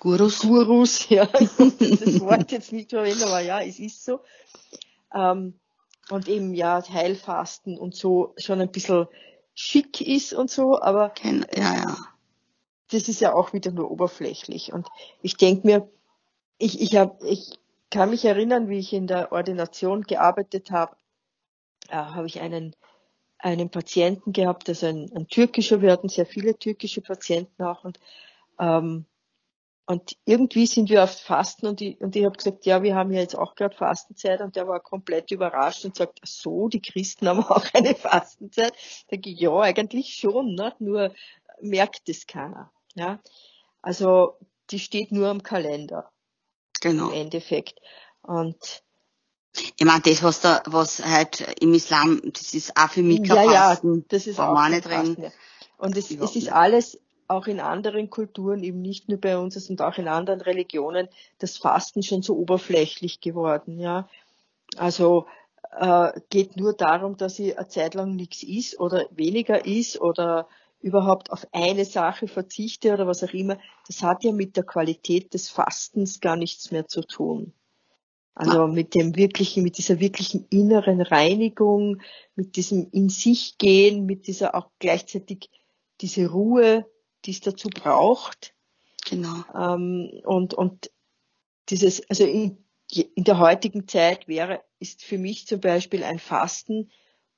[0.00, 0.40] Gurus.
[0.40, 4.20] Gurus, ja, ich das Wort jetzt nicht verwenden, aber ja, es ist so.
[5.14, 5.54] Ähm,
[6.10, 9.06] und eben ja, Heilfasten und so schon ein bisschen
[9.54, 11.96] schick ist und so, aber ja, ja.
[12.90, 14.72] das ist ja auch wieder nur oberflächlich.
[14.72, 14.86] Und
[15.22, 15.88] ich denke mir,
[16.58, 17.58] ich, ich, hab, ich
[17.90, 20.96] kann mich erinnern, wie ich in der Ordination gearbeitet habe,
[21.90, 22.74] äh, habe ich einen
[23.38, 27.98] einen Patienten gehabt, also ein, ein türkischer, wir hatten sehr viele türkische Patienten auch und
[28.58, 29.04] ähm,
[29.88, 33.12] und irgendwie sind wir auf Fasten und ich, und ich habe gesagt, ja, wir haben
[33.12, 37.28] ja jetzt auch gerade Fastenzeit und der war komplett überrascht und sagt, so, die Christen
[37.28, 38.72] haben auch eine Fastenzeit.
[38.72, 40.74] Da denke ich, ja, eigentlich schon, ne?
[40.80, 41.14] nur
[41.60, 42.72] merkt es keiner.
[42.94, 43.20] Ja?
[43.80, 44.36] Also
[44.70, 46.10] die steht nur am Kalender.
[46.80, 47.10] Genau.
[47.10, 47.78] Im Endeffekt.
[48.22, 48.82] Und
[49.76, 53.50] ich meine, das, was da, was halt im Islam, das ist auch für mich kein
[53.50, 53.98] ja, Fasten.
[53.98, 54.86] Ja, das ist auch, nicht.
[54.86, 55.30] Ja.
[55.78, 59.92] Und es, es ist alles auch in anderen Kulturen, eben nicht nur bei uns, sondern
[59.92, 64.08] auch in anderen Religionen, das Fasten schon so oberflächlich geworden, ja.
[64.76, 65.26] Also
[65.78, 70.48] äh, geht nur darum, dass ich eine Zeit lang nichts isst oder weniger isst oder
[70.80, 73.58] überhaupt auf eine Sache verzichte oder was auch immer.
[73.86, 77.52] Das hat ja mit der Qualität des Fastens gar nichts mehr zu tun.
[78.38, 82.02] Also mit dem wirklichen, mit dieser wirklichen inneren Reinigung,
[82.34, 85.50] mit diesem in sich gehen, mit dieser auch gleichzeitig
[86.02, 86.84] diese Ruhe,
[87.24, 88.54] die es dazu braucht.
[89.08, 89.42] Genau.
[89.58, 90.90] Ähm, und, und
[91.70, 92.58] dieses, also in,
[92.90, 96.90] in der heutigen Zeit wäre, ist für mich zum Beispiel ein Fasten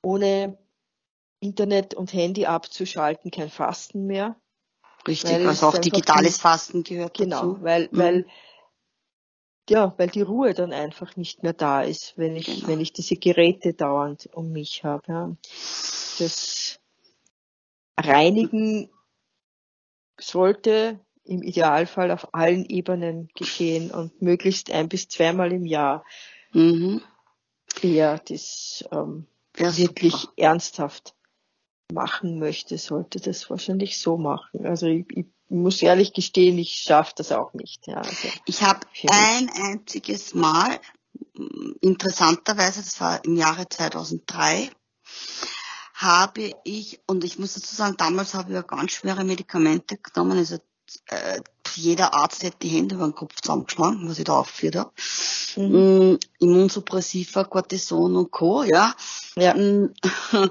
[0.02, 0.58] ohne
[1.38, 4.34] Internet und Handy abzuschalten kein Fasten mehr.
[5.06, 7.52] Richtig, also auch digitales Fasten gehört genau, dazu.
[7.54, 7.98] Genau, weil, mhm.
[7.98, 8.26] weil
[9.68, 12.68] ja, weil die Ruhe dann einfach nicht mehr da ist, wenn ich, genau.
[12.68, 15.04] wenn ich diese Geräte dauernd um mich habe.
[15.08, 15.36] Ja.
[16.18, 16.80] Das
[17.98, 18.90] Reinigen
[20.20, 26.04] sollte im Idealfall auf allen Ebenen geschehen und möglichst ein bis zweimal im Jahr.
[26.52, 27.02] Mhm.
[27.80, 29.26] Wer das ähm,
[29.56, 30.32] ja, wirklich super.
[30.36, 31.14] ernsthaft
[31.92, 34.66] machen möchte, sollte das wahrscheinlich so machen.
[34.66, 37.86] Also ich, ich muss ehrlich gestehen, ich schaffe das auch nicht.
[37.86, 40.78] Ja, also ich habe ein einziges Mal,
[41.80, 44.70] interessanterweise, das war im Jahre 2003,
[45.94, 50.38] habe ich, und ich muss dazu sagen, damals habe ich ja ganz schwere Medikamente genommen,
[50.38, 50.58] also
[51.06, 51.40] äh,
[51.74, 54.92] jeder Arzt hätte die Hände über den Kopf zusammengeschlagen, was ich da aufgeführt habe.
[55.56, 56.12] Mhm.
[56.12, 58.94] Mm, Immunsuppressiva, Cortison und Co., ja.
[59.36, 59.54] ja.
[59.54, 59.92] Mm,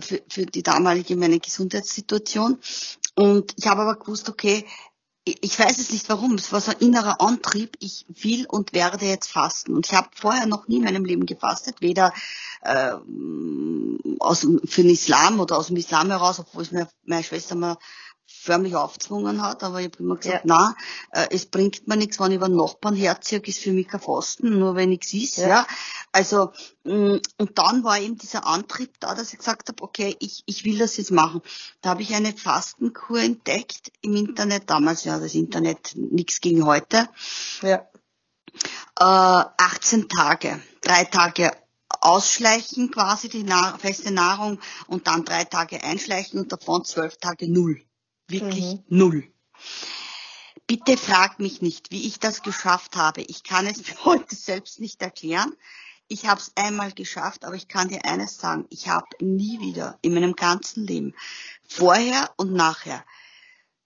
[0.00, 2.58] für, für die damalige meine Gesundheitssituation.
[3.14, 4.66] Und ich habe aber gewusst, okay,
[5.24, 9.06] ich weiß es nicht warum, es war so ein innerer Antrieb, ich will und werde
[9.06, 9.74] jetzt fasten.
[9.74, 12.12] Und ich habe vorher noch nie in meinem Leben gefastet, weder
[12.60, 12.92] äh,
[14.18, 17.78] aus, für den Islam oder aus dem Islam heraus, obwohl es mir meine Schwester mal
[18.44, 20.54] förmlich aufgezwungen hat, aber ich habe immer gesagt, ja.
[20.54, 20.76] na,
[21.12, 24.00] äh, es bringt mir nichts, wenn ich über den Nachbarn herziehe, ist für mich kein
[24.00, 25.48] Fasten, nur wenn ich ist, ja.
[25.48, 25.66] ja.
[26.12, 26.52] Also,
[26.84, 30.64] mm, und dann war eben dieser Antrieb da, dass ich gesagt habe, okay, ich, ich
[30.64, 31.40] will das jetzt machen.
[31.80, 37.08] Da habe ich eine Fastenkur entdeckt im Internet, damals ja das Internet nichts gegen heute.
[37.62, 37.86] Ja.
[39.00, 41.50] Äh, 18 Tage, drei Tage
[42.00, 47.50] ausschleichen quasi die Nahr feste Nahrung und dann drei Tage einschleichen und davon zwölf Tage
[47.50, 47.80] null.
[48.28, 48.84] Wirklich mhm.
[48.88, 49.32] null.
[50.66, 53.22] Bitte frag mich nicht, wie ich das geschafft habe.
[53.22, 55.54] Ich kann es mir heute selbst nicht erklären.
[56.06, 59.98] Ich habe es einmal geschafft, aber ich kann dir eines sagen, ich habe nie wieder
[60.02, 61.14] in meinem ganzen Leben,
[61.66, 63.04] vorher und nachher,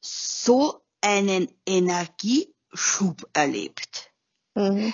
[0.01, 4.11] so einen Energieschub erlebt.
[4.55, 4.93] Mhm.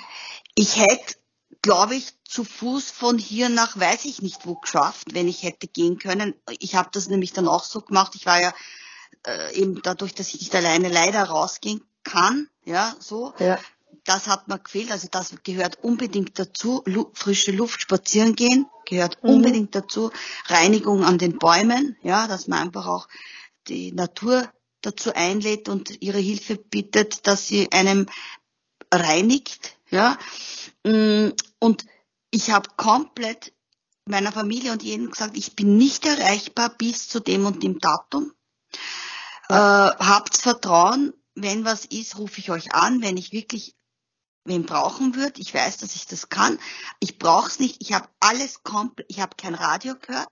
[0.54, 1.14] Ich hätte,
[1.62, 5.66] glaube ich, zu Fuß von hier nach weiß ich nicht wo geschafft, wenn ich hätte
[5.66, 6.34] gehen können.
[6.58, 8.14] Ich habe das nämlich dann auch so gemacht.
[8.16, 8.52] Ich war ja
[9.26, 13.34] äh, eben dadurch, dass ich nicht alleine leider rausgehen kann, ja, so.
[13.38, 13.58] Ja.
[14.04, 16.82] Das hat mir gefehlt, also das gehört unbedingt dazu.
[16.84, 19.30] Lu frische Luft spazieren gehen gehört mhm.
[19.30, 20.10] unbedingt dazu.
[20.46, 23.08] Reinigung an den Bäumen, ja, dass man einfach auch
[23.68, 24.48] die Natur
[24.82, 28.06] dazu einlädt und ihre Hilfe bittet, dass sie einem
[28.92, 30.18] reinigt, ja.
[30.84, 31.86] Mm, und
[32.30, 33.52] ich habe komplett
[34.06, 38.32] meiner Familie und jedem gesagt, ich bin nicht erreichbar bis zu dem und dem Datum.
[39.48, 43.74] Äh, habt Vertrauen, wenn was ist, rufe ich euch an, wenn ich wirklich
[44.44, 45.40] wen brauchen würde.
[45.40, 46.58] Ich weiß, dass ich das kann.
[47.00, 47.76] Ich brauche es nicht.
[47.80, 49.06] Ich habe alles komplett.
[49.10, 50.28] Ich habe kein Radio gehört.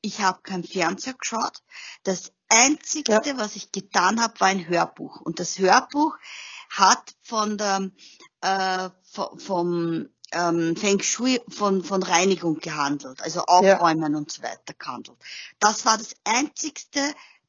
[0.00, 1.62] Ich habe kein Fernseher geschaut.
[2.04, 3.38] Das Einzige, ja.
[3.38, 5.20] was ich getan habe, war ein Hörbuch.
[5.20, 6.16] Und das Hörbuch
[6.70, 7.90] hat von der
[8.40, 14.18] äh, vom ähm, Feng Shui von, von Reinigung gehandelt, also Aufräumen ja.
[14.18, 15.16] und so weiter gehandelt.
[15.60, 17.00] Das war das einzigste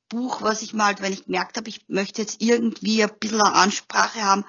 [0.09, 3.53] Buch, was ich mal, wenn ich gemerkt habe, ich möchte jetzt irgendwie ein bisschen eine
[3.53, 4.45] Ansprache haben,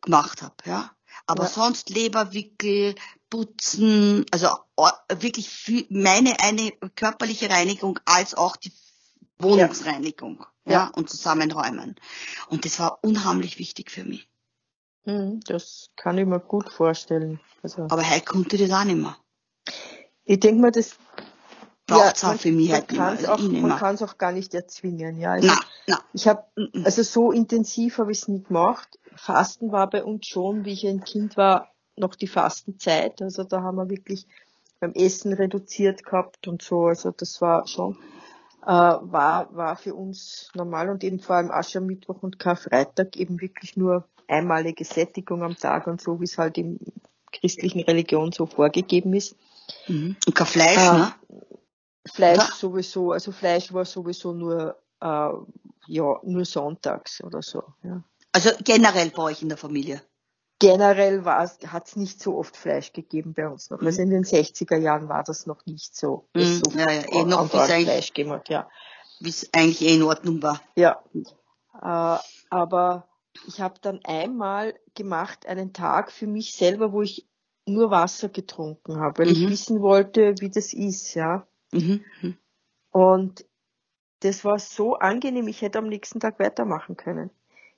[0.00, 0.90] gemacht habe, ja.
[1.26, 1.50] Aber ja.
[1.50, 2.94] sonst Leberwickel,
[3.30, 4.48] Putzen, also
[5.18, 8.72] wirklich viel, meine eine körperliche Reinigung als auch die
[9.38, 11.96] Wohnungsreinigung, ja, ja und Zusammenräumen.
[12.48, 14.28] Und das war unheimlich wichtig für mich.
[15.04, 17.40] Mhm, das kann ich mir gut vorstellen.
[17.62, 19.16] Also, Aber heute konnte das auch nicht mehr.
[20.24, 20.96] Ich denke mal, das
[21.86, 23.34] braucht ja, auch für mich halt man nicht mehr.
[23.34, 25.18] Auch, man kann es auch gar nicht erzwingen.
[25.18, 26.00] Ja, also na, na.
[26.12, 26.44] Ich habe,
[26.84, 28.98] also so intensiv habe ich es nie gemacht.
[29.14, 33.22] Fasten war bei uns schon, wie ich ein Kind war, noch die Fastenzeit.
[33.22, 34.26] Also da haben wir wirklich
[34.80, 36.86] beim Essen reduziert gehabt und so.
[36.86, 37.96] Also das war schon,
[38.62, 43.76] äh, war, war für uns normal und eben vor allem Aschermittwoch und Karfreitag eben wirklich
[43.76, 46.78] nur einmalige Sättigung am Tag und so, wie es halt im
[47.32, 49.36] christlichen Religion so vorgegeben ist.
[49.88, 50.16] Mhm.
[50.26, 51.12] Und kein Fleisch, äh, ne?
[52.12, 52.54] Fleisch ja.
[52.54, 55.30] sowieso, also Fleisch war sowieso nur äh,
[55.88, 57.62] ja, nur sonntags oder so.
[57.82, 58.02] Ja.
[58.32, 60.02] Also generell bei euch in der Familie?
[60.58, 63.80] Generell hat es nicht so oft Fleisch gegeben bei uns noch.
[63.80, 63.86] Mhm.
[63.86, 66.28] Also in den 60er Jahren war das noch nicht so.
[66.34, 66.62] Mhm.
[66.64, 68.68] so ja, ja, eh noch Fleisch gegeben ja.
[69.20, 70.60] Wie es eigentlich eh in Ordnung war.
[70.74, 71.02] Ja.
[71.82, 72.18] Äh,
[72.50, 73.08] aber
[73.46, 77.26] ich habe dann einmal gemacht, einen Tag für mich selber, wo ich
[77.66, 79.32] nur Wasser getrunken habe, weil mhm.
[79.32, 81.46] ich wissen wollte, wie das ist, ja.
[81.72, 82.04] Mhm.
[82.22, 82.36] mhm.
[82.90, 83.44] Und
[84.20, 87.30] das war so angenehm, ich hätte am nächsten Tag weitermachen können.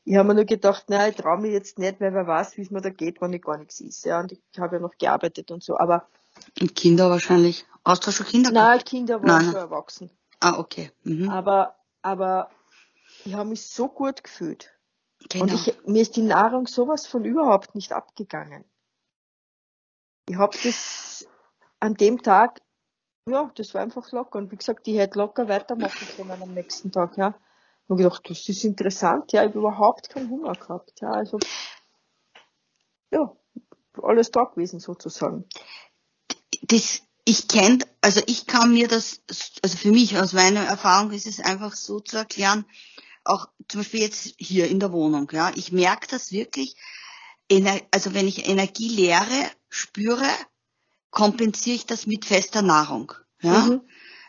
[0.05, 2.62] Ich habe mir nur gedacht, nein, ich traue mich jetzt nicht, weil wer weiß, wie
[2.62, 4.05] es mir da geht, wenn ich gar nichts ist.
[4.05, 6.09] Ja, und ich habe ja noch gearbeitet und so, aber.
[6.61, 7.66] Und Kinder wahrscheinlich.
[7.85, 8.51] Hast du schon Kinder?
[8.51, 10.11] Nein, Kinder waren schon erwachsen.
[10.40, 10.92] Ah, okay.
[11.03, 11.29] Mhm.
[11.29, 12.51] Aber, aber
[13.24, 14.72] ich habe mich so gut gefühlt.
[15.29, 15.44] Genau.
[15.44, 18.64] Und ich, mir ist die Nahrung sowas von überhaupt nicht abgegangen.
[20.29, 21.27] Ich habe das
[21.81, 22.61] an dem Tag,
[23.28, 24.38] ja, das war einfach locker.
[24.38, 27.34] Und wie gesagt, ich hätte locker weitermachen können am nächsten Tag, ja.
[27.86, 31.38] Und gedacht, das ist interessant, ja, ich habe überhaupt keinen Hunger gehabt, ja, also,
[33.10, 33.34] ja,
[34.02, 35.44] alles da gewesen sozusagen.
[36.62, 39.22] Das, ich kenne, also ich kann mir das,
[39.62, 42.66] also für mich aus meiner Erfahrung ist es einfach so zu erklären,
[43.24, 46.76] auch zum Beispiel jetzt hier in der Wohnung, ja, ich merke das wirklich,
[47.90, 50.28] also wenn ich Energielehre spüre,
[51.10, 53.12] kompensiere ich das mit fester Nahrung.
[53.40, 53.66] Ja?
[53.66, 53.80] Mhm.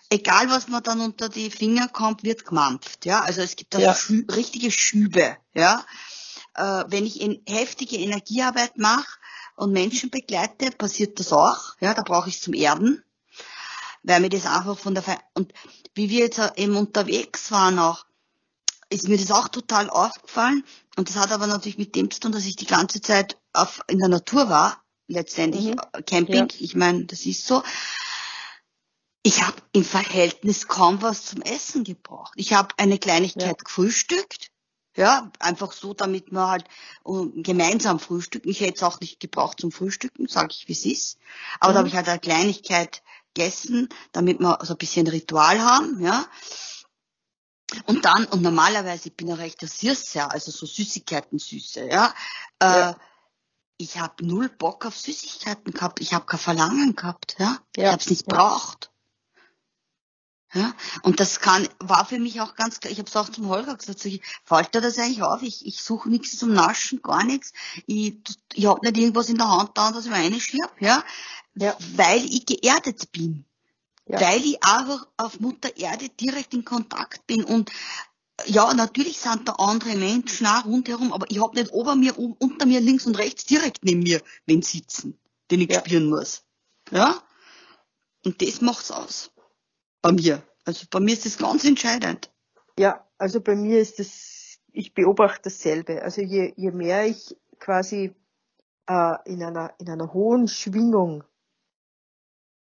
[0.09, 3.05] Egal was man dann unter die Finger kommt, wird gemampft.
[3.05, 3.21] Ja?
[3.21, 3.93] Also es gibt da ja.
[3.93, 5.37] Schü richtige Schübe.
[5.53, 5.85] Ja?
[6.55, 9.19] Äh, wenn ich in heftige Energiearbeit mache
[9.55, 11.75] und Menschen begleite, passiert das auch.
[11.79, 11.93] Ja?
[11.93, 13.03] Da brauche ich zum Erden.
[14.01, 15.53] Weil mir das einfach von der Fe und
[15.93, 18.05] wie wir jetzt eben unterwegs waren auch,
[18.89, 20.63] ist mir das auch total aufgefallen.
[20.95, 23.81] Und das hat aber natürlich mit dem zu tun, dass ich die ganze Zeit auf,
[23.87, 26.05] in der Natur war, letztendlich mhm.
[26.05, 26.47] Camping.
[26.49, 26.55] Ja.
[26.59, 27.63] Ich meine, das ist so.
[29.23, 32.31] Ich habe im Verhältnis kaum was zum Essen gebraucht.
[32.35, 33.63] Ich habe eine Kleinigkeit ja.
[33.63, 34.51] gefrühstückt.
[34.95, 36.65] Ja, einfach so, damit wir halt
[37.03, 38.49] gemeinsam frühstücken.
[38.49, 41.19] Ich hätte es auch nicht gebraucht zum Frühstücken, sage ich, wie es ist.
[41.59, 41.73] Aber mhm.
[41.73, 46.25] da habe ich halt eine Kleinigkeit gegessen, damit wir so ein bisschen Ritual haben, ja.
[47.85, 52.13] Und dann, und normalerweise, ich bin ja recht Süßer, also so Süßigkeiten süße, ja.
[52.61, 52.97] ja.
[53.81, 56.01] Ich habe null Bock auf Süßigkeiten gehabt.
[56.01, 57.57] Ich habe kein Verlangen gehabt, ja.
[57.77, 57.83] ja.
[57.83, 58.37] Ich habe es nicht ja.
[58.37, 58.91] braucht.
[60.53, 63.49] Ja, und das kann, war für mich auch ganz klar, ich habe es auch zum
[63.49, 67.23] Holger gesagt, ich, fällt dir das eigentlich auf, ich, ich suche nichts zum Naschen, gar
[67.23, 67.53] nichts,
[67.85, 68.15] ich,
[68.55, 71.03] ich habe nicht irgendwas in der Hand da, dass ich mir reinschiebe, ja,
[71.53, 73.45] ja, weil ich geerdet bin
[74.09, 74.19] ja.
[74.19, 77.71] weil ich einfach auf Mutter Erde direkt in Kontakt bin und
[78.45, 82.65] ja, natürlich sind da andere Menschen auch rundherum, aber ich habe nicht ober mir, unter
[82.65, 85.17] mir, links und rechts, direkt neben mir wen sitzen,
[85.51, 85.79] den ich ja.
[85.79, 86.43] spüren muss.
[86.91, 87.21] Ja?
[88.25, 89.31] Und das macht's aus.
[90.01, 90.43] Bei mir.
[90.65, 92.31] Also bei mir ist das ganz entscheidend.
[92.77, 96.01] Ja, also bei mir ist das, ich beobachte dasselbe.
[96.01, 98.15] Also je, je mehr ich quasi
[98.87, 101.23] äh, in, einer, in einer hohen Schwingung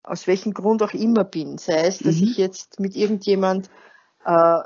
[0.02, 1.58] aus welchem Grund auch immer bin.
[1.58, 2.24] Sei es, dass mhm.
[2.24, 3.70] ich jetzt mit irgendjemand
[4.24, 4.58] äh,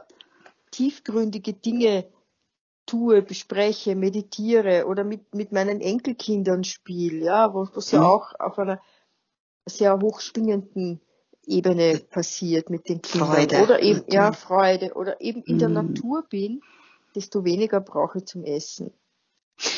[0.77, 2.07] tiefgründige Dinge
[2.85, 8.07] tue, bespreche, meditiere oder mit, mit meinen Enkelkindern spiele, ja, wo es ja mhm.
[8.07, 8.81] auch auf einer
[9.65, 11.01] sehr hochschwingenden
[11.47, 13.33] Ebene passiert mit den Kindern.
[13.33, 13.63] Freude.
[13.63, 14.13] Oder eben, mhm.
[14.13, 14.95] ja, Freude.
[14.95, 15.75] Oder eben in der mhm.
[15.75, 16.61] Natur bin,
[17.15, 18.93] desto weniger brauche ich zum Essen.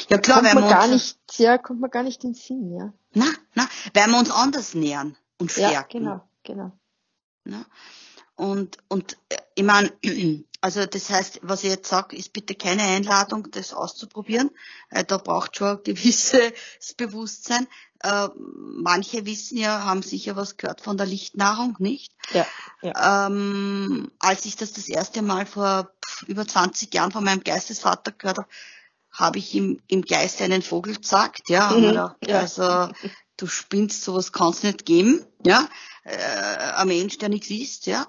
[0.08, 2.92] Ja klar, kommt man gar nicht, ja, kommt man gar nicht in den Sinn, ja.
[3.14, 6.04] Na, na, weil wir uns anders nähern und stärken.
[6.04, 6.72] Ja, genau,
[7.44, 7.58] genau.
[7.58, 7.64] Ja?
[8.38, 9.16] Und, und
[9.56, 9.92] ich meine,
[10.60, 14.50] also das heißt, was ich jetzt sage, ist bitte keine Einladung, das auszuprobieren.
[14.90, 16.52] Äh, da braucht schon ein gewisses
[16.96, 17.66] Bewusstsein.
[18.00, 22.12] Äh, manche wissen ja, haben sicher was gehört von der Lichtnahrung, nicht?
[22.32, 22.46] Ja.
[22.80, 23.26] ja.
[23.26, 25.90] Ähm, als ich das das erste Mal vor
[26.28, 28.48] über 20 Jahren von meinem Geistesvater gehört habe,
[29.10, 32.38] habe ich ihm im Geiste einen Vogel gesagt, ja, mhm, gedacht, ja.
[32.38, 32.88] also
[33.36, 35.68] du spinnst, sowas kann's nicht geben, ja,
[36.08, 38.06] äh, ein Mensch, der nichts ist, ja.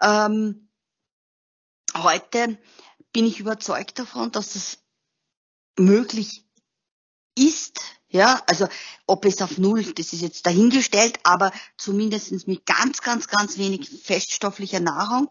[0.00, 0.68] Ähm,
[1.94, 2.58] heute
[3.12, 4.78] bin ich überzeugt davon, dass es
[5.78, 6.44] möglich
[7.36, 8.68] ist, ja, also
[9.06, 13.88] ob es auf Null, das ist jetzt dahingestellt, aber zumindest mit ganz, ganz, ganz wenig
[13.88, 15.30] feststofflicher Nahrung,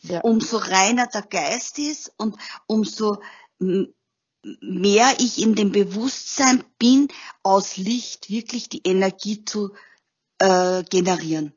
[0.00, 0.20] ja.
[0.20, 2.36] umso reiner der Geist ist und
[2.66, 3.22] umso
[3.58, 7.08] mehr ich in dem Bewusstsein bin,
[7.42, 9.72] aus Licht wirklich die Energie zu
[10.44, 11.54] äh, generieren.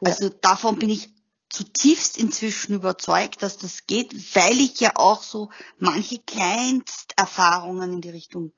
[0.00, 0.10] Ja.
[0.10, 1.10] Also davon bin ich
[1.48, 8.10] zutiefst inzwischen überzeugt, dass das geht, weil ich ja auch so manche Kleinsterfahrungen in die
[8.10, 8.52] Richtung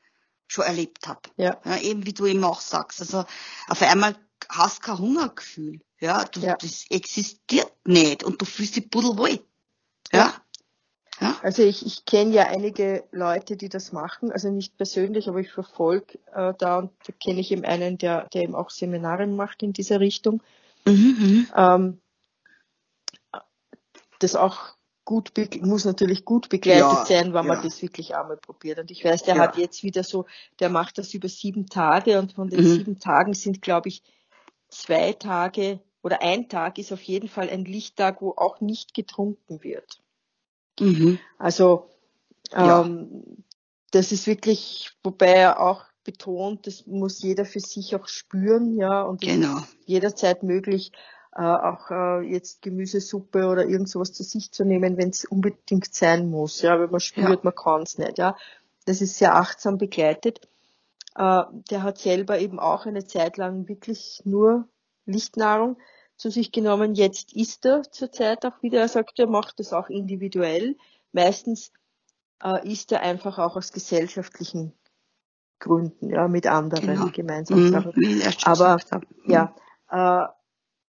[0.47, 1.23] schon erlebt habe.
[1.37, 1.61] Ja.
[1.65, 1.79] ja.
[1.79, 3.01] Eben wie du eben auch sagst.
[3.01, 3.25] Also
[3.69, 4.17] auf einmal
[4.49, 5.81] hast du kein Hungergefühl.
[6.01, 6.57] Ja, du, ja.
[6.57, 9.41] das existiert nicht und du fühlst dich pudelwohl.
[10.13, 10.19] Ja.
[10.19, 10.42] ja.
[11.43, 15.53] Also ich, ich kenne ja einige Leute, die das machen, also nicht persönlich, aber ich
[15.53, 19.63] verfolge äh, da und da kenne ich eben einen, der, der eben auch Seminare macht
[19.63, 20.43] in dieser Richtung.
[20.85, 21.47] Mhm, mhm.
[21.57, 22.01] ähm,
[24.19, 27.55] das auch gut, muss natürlich gut begleitet ja, sein, wenn ja.
[27.55, 28.79] man das wirklich einmal probiert.
[28.79, 29.43] Und ich weiß, der ja.
[29.43, 30.27] hat jetzt wieder so,
[30.61, 32.75] der macht das über sieben Tage und von den mhm.
[32.75, 34.03] sieben Tagen sind, glaube ich,
[34.69, 39.63] zwei Tage oder ein Tag ist auf jeden Fall ein Lichttag, wo auch nicht getrunken
[39.63, 40.02] wird.
[40.81, 41.19] Mhm.
[41.39, 41.91] Also
[42.53, 43.45] ähm,
[43.91, 49.03] das ist wirklich, wobei er auch betont, das muss jeder für sich auch spüren, ja,
[49.03, 49.59] und genau.
[49.85, 50.93] jederzeit möglich,
[51.35, 55.95] äh, auch äh, jetzt Gemüsesuppe oder irgend sowas zu sich zu nehmen, wenn es unbedingt
[55.95, 57.41] sein muss, ja, wenn man spürt, ja.
[57.43, 58.37] man kann es nicht, ja.
[58.85, 60.41] Das ist sehr achtsam begleitet.
[61.15, 64.67] Äh, der hat selber eben auch eine Zeit lang wirklich nur
[65.07, 65.77] Lichtnahrung
[66.23, 66.95] zu sich genommen.
[66.95, 68.81] Jetzt isst er zurzeit auch wieder.
[68.81, 70.77] Er sagt, er macht das auch individuell.
[71.11, 71.73] Meistens
[72.43, 74.73] äh, isst er einfach auch aus gesellschaftlichen
[75.59, 77.11] Gründen, ja, mit anderen genau.
[77.13, 77.59] gemeinsam.
[77.59, 78.23] Mhm.
[78.45, 78.79] Aber
[79.27, 79.55] ja,
[79.91, 80.29] äh,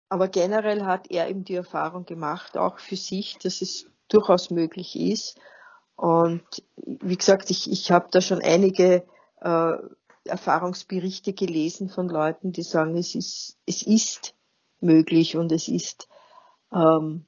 [0.09, 4.99] aber generell hat er eben die Erfahrung gemacht, auch für sich, dass es durchaus möglich
[4.99, 5.39] ist.
[5.95, 6.43] Und
[6.77, 9.05] wie gesagt, ich, ich habe da schon einige
[9.41, 9.73] äh,
[10.25, 14.35] Erfahrungsberichte gelesen von Leuten, die sagen, es ist, es ist
[14.83, 16.09] möglich und es ist
[16.73, 17.27] ähm,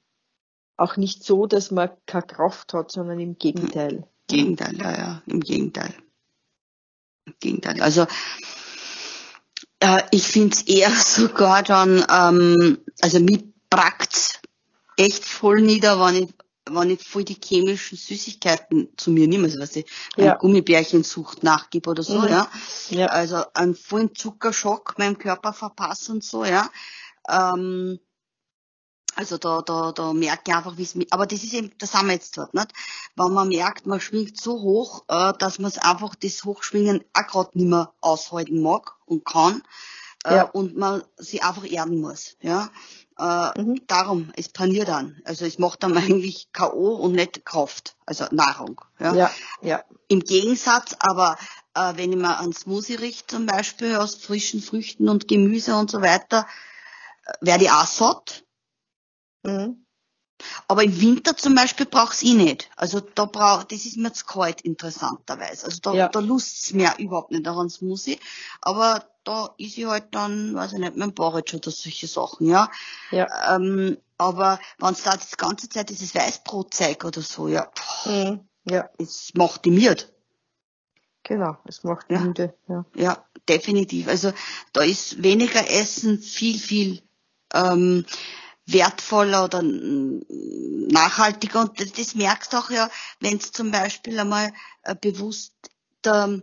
[0.76, 4.08] auch nicht so, dass man keine Kraft hat, sondern im Gegenteil.
[4.26, 5.94] Gegenteil, ja, ja, im Gegenteil.
[7.26, 7.80] Im Gegenteil.
[7.82, 8.06] Also
[9.80, 14.40] äh, ich finde es eher sogar dann, ähm, also mich brackt
[14.96, 16.34] echt voll nieder, wenn ich,
[16.70, 19.86] wenn ich voll die chemischen Süßigkeiten zu mir nehme, also was ich
[20.16, 20.34] ja.
[20.36, 22.28] Gummibärchensucht nachgebe oder so, mhm.
[22.28, 22.50] ja.
[22.90, 23.06] ja.
[23.06, 26.70] Also einen vollen Zuckerschock meinem Körper verpasse und so, ja.
[27.28, 27.98] Ähm,
[29.16, 31.94] also da, da, da merke ich einfach, wie es mir, aber das ist eben, das
[31.94, 32.72] haben wir jetzt dort, nicht?
[33.14, 37.26] Wenn man merkt, man schwingt so hoch, äh, dass man es einfach das Hochschwingen auch
[37.26, 39.62] gerade nicht mehr aushalten mag und kann.
[40.24, 40.42] Äh, ja.
[40.44, 42.70] und man sie einfach erden muss, ja.
[43.18, 43.86] Äh, mhm.
[43.86, 45.20] Darum, es paniert dann.
[45.24, 46.94] Also es macht dann eigentlich K.O.
[46.94, 48.80] und nicht Kraft, also Nahrung.
[48.98, 49.30] Ja, ja.
[49.60, 49.84] ja.
[50.08, 51.36] Im Gegensatz aber,
[51.74, 55.90] äh, wenn ich mal an Smoothie richte zum Beispiel aus frischen Früchten und Gemüse und
[55.90, 56.46] so weiter,
[57.40, 58.44] werde ich auch satt
[59.44, 59.84] Mhm.
[60.66, 62.68] Aber im Winter zum Beispiel brauch's ich nicht.
[62.76, 65.66] Also da brauch, das ist mir zu kalt, interessanterweise.
[65.66, 66.08] Also da, ja.
[66.08, 68.18] da lust's mir überhaupt nicht daran Smoothie.
[68.60, 72.70] Aber da ist ich halt dann, weiß ich nicht, mein Porridge oder solche Sachen, ja.
[73.10, 73.54] ja.
[73.54, 78.48] Ähm, aber wenn da die ganze Zeit dieses Weißbrotzeug oder so, ja, pff, mhm.
[78.64, 78.88] ja.
[78.98, 80.12] es macht die miert.
[81.22, 82.20] Genau, es macht die ja.
[82.20, 82.84] müde, ja.
[82.94, 84.08] Ja, definitiv.
[84.08, 84.32] Also
[84.72, 87.02] da ist weniger Essen viel, viel
[87.54, 88.04] ähm,
[88.66, 91.60] wertvoller oder nachhaltiger.
[91.60, 92.90] Und das, merkst du auch ja,
[93.20, 95.54] wenn es zum Beispiel einmal äh, bewusst
[96.06, 96.42] ähm,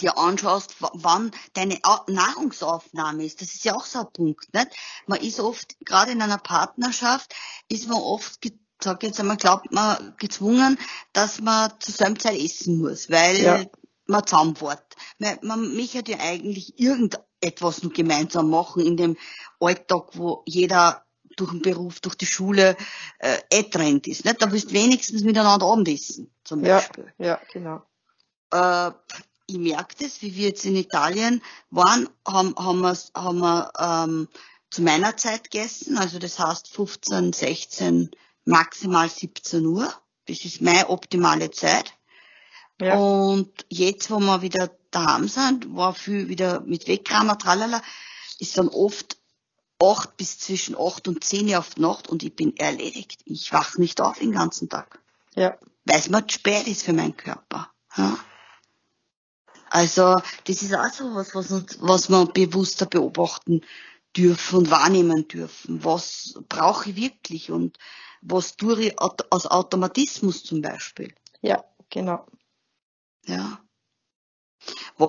[0.00, 3.40] dir anschaust, wann deine Nahrungsaufnahme ist.
[3.42, 4.54] Das ist ja auch so ein Punkt.
[4.54, 4.70] Nicht?
[5.06, 7.34] Man ist oft, gerade in einer Partnerschaft,
[7.68, 8.40] ist man oft
[8.82, 10.78] sag jetzt einmal, glaubt man gezwungen,
[11.12, 13.64] dass man zur selben Zeit essen muss, weil ja.
[14.06, 14.96] man zusammenfährt.
[15.18, 17.26] Man, man möchte ja eigentlich irgendetwas
[17.82, 19.16] nur gemeinsam machen in dem
[19.60, 21.04] Alltag, wo jeder
[21.36, 22.76] durch den Beruf, durch die Schule
[23.18, 24.24] äh, eh trennt ist.
[24.24, 24.42] Nicht?
[24.42, 27.12] Da willst du wenigstens miteinander Abendessen, zum Beispiel.
[27.18, 27.82] Ja, ja genau.
[28.52, 28.92] Äh,
[29.46, 34.28] ich merke das, wie wir jetzt in Italien waren, haben, haben wir, haben wir ähm,
[34.70, 38.10] zu meiner Zeit gegessen, also das heißt 15, 16,
[38.44, 39.92] maximal 17 Uhr.
[40.26, 41.92] Das ist meine optimale Zeit.
[42.80, 42.96] Ja.
[42.96, 47.82] Und jetzt, wo wir wieder daheim sind, war viel wieder mit Wegkramer, tralala,
[48.38, 49.16] ist dann oft
[49.82, 53.20] acht bis zwischen acht und zehn auf die Nacht und ich bin erledigt.
[53.24, 55.00] Ich wach nicht auf den ganzen Tag.
[55.34, 55.58] Ja.
[55.84, 57.70] Weil es mir zu spät ist für meinen Körper.
[57.96, 58.18] Ja.
[59.70, 61.50] Also, das ist auch so was, was,
[61.80, 63.62] was wir bewusster beobachten
[64.16, 65.82] dürfen und wahrnehmen dürfen.
[65.82, 67.78] Was brauche ich wirklich und
[68.20, 71.14] was tue ich aus Automatismus zum Beispiel.
[71.40, 72.26] Ja, genau.
[73.24, 73.61] Ja.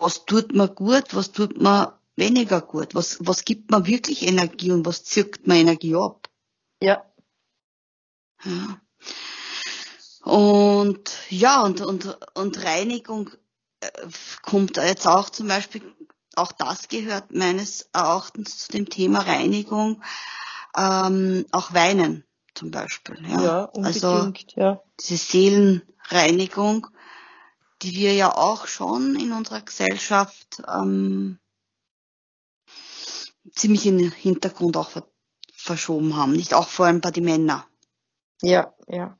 [0.01, 2.95] Was tut mir gut, was tut mir weniger gut?
[2.95, 6.29] Was, was gibt mir wirklich Energie und was zirkt mir Energie ab?
[6.81, 7.05] Ja.
[8.43, 8.81] ja.
[10.23, 13.29] Und ja, und, und, und Reinigung
[13.81, 13.87] äh,
[14.41, 15.81] kommt jetzt auch zum Beispiel,
[16.35, 20.01] auch das gehört meines Erachtens zu dem Thema Reinigung,
[20.77, 22.23] ähm, auch Weinen
[22.55, 23.17] zum Beispiel.
[23.27, 24.81] Ja, ja unbedingt, also, ja.
[24.99, 26.87] Diese Seelenreinigung,
[27.83, 31.37] die wir ja auch schon in unserer Gesellschaft ähm,
[33.51, 34.91] ziemlich in den Hintergrund auch
[35.53, 37.63] verschoben haben, nicht auch vor allem bei den Männern.
[38.41, 39.17] Ja, ja.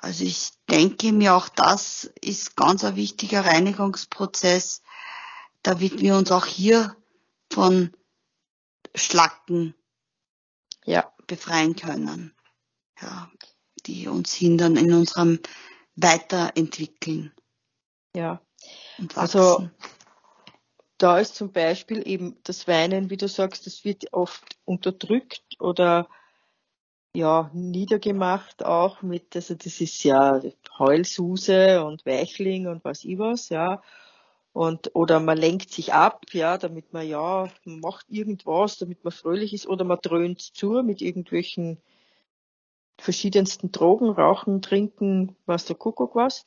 [0.00, 4.82] Also ich denke mir auch, das ist ganz ein wichtiger Reinigungsprozess,
[5.62, 6.96] damit wir uns auch hier
[7.50, 7.94] von
[8.94, 9.74] Schlacken
[10.84, 11.10] ja.
[11.26, 12.34] befreien können.
[13.00, 13.30] Ja,
[13.86, 15.40] die uns hindern in unserem
[15.96, 17.32] Weiterentwickeln.
[18.14, 18.40] Ja.
[19.14, 19.68] Also
[20.98, 26.08] da ist zum Beispiel eben das Weinen, wie du sagst, das wird oft unterdrückt oder
[27.16, 30.40] ja, niedergemacht auch mit, also das ist ja
[30.78, 33.82] Heulsuse und Weichling und was ich was, ja.
[34.52, 39.52] Und, oder man lenkt sich ab, ja, damit man, ja, macht irgendwas, damit man fröhlich
[39.52, 41.78] ist, oder man dröhnt zu mit irgendwelchen
[42.98, 46.46] verschiedensten Drogen, rauchen, trinken, was der Kuckuck was.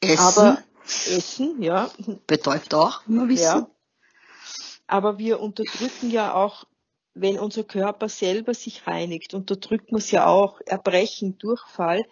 [0.00, 0.18] Essen.
[0.18, 1.90] Aber Essen, ja.
[2.26, 3.42] Betäubt auch, wie wir wissen.
[3.42, 3.70] Ja.
[4.86, 6.64] Aber wir unterdrücken ja auch,
[7.14, 12.04] wenn unser Körper selber sich reinigt, unterdrückt man es ja auch, Erbrechen, Durchfall,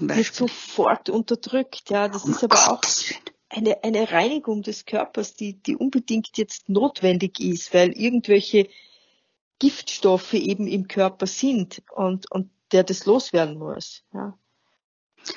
[0.00, 1.90] wird sofort unterdrückt.
[1.90, 2.82] Ja, das oh ist aber auch
[3.48, 8.68] eine, eine Reinigung des Körpers, die, die unbedingt jetzt notwendig ist, weil irgendwelche
[9.58, 14.02] Giftstoffe eben im Körper sind und, und der das loswerden muss.
[14.12, 14.38] Ja.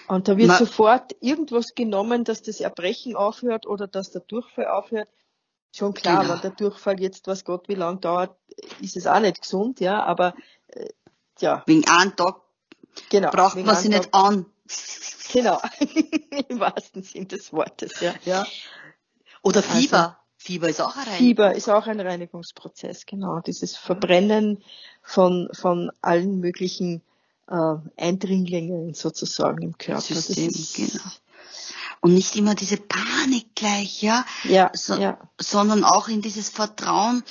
[0.08, 4.68] Und da wird Ma sofort irgendwas genommen, dass das Erbrechen aufhört oder dass der Durchfall
[4.68, 5.10] aufhört.
[5.74, 6.34] Schon klar, genau.
[6.34, 8.38] wenn der Durchfall jetzt, was Gott wie lang dauert,
[8.82, 10.36] ist es auch nicht gesund, ja, aber
[10.68, 10.90] äh,
[11.40, 11.64] ja.
[11.66, 12.42] Wegen einem Tag
[13.10, 14.46] genau, braucht man sich nicht an.
[15.32, 15.62] Genau,
[16.50, 18.14] im wahrsten Sinn des Wortes, ja.
[18.26, 18.46] ja.
[19.42, 19.98] Oder also Fieber.
[19.98, 21.18] Also, Fieber ist auch ein Reinigungsprozess.
[21.18, 23.40] Fieber ist auch ein Reinigungsprozess, genau.
[23.40, 24.64] Dieses Verbrennen
[25.02, 27.02] von, von allen möglichen
[27.52, 30.02] äh, Eindringlingen sozusagen im Körper.
[30.02, 31.04] System, genau.
[32.02, 35.20] Und nicht immer diese Panik gleich, ja, ja, so, ja.
[35.40, 37.24] sondern auch in dieses Vertrauen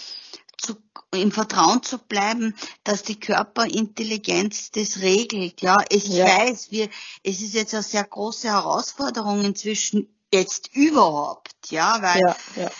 [0.58, 0.76] zu,
[1.12, 2.54] im Vertrauen zu bleiben,
[2.84, 5.76] dass die Körperintelligenz das regelt, ja.
[5.88, 6.26] Ich ja.
[6.26, 6.88] weiß, wir,
[7.24, 12.70] es ist jetzt eine sehr große Herausforderung inzwischen jetzt überhaupt, ja, weil, ja, ja.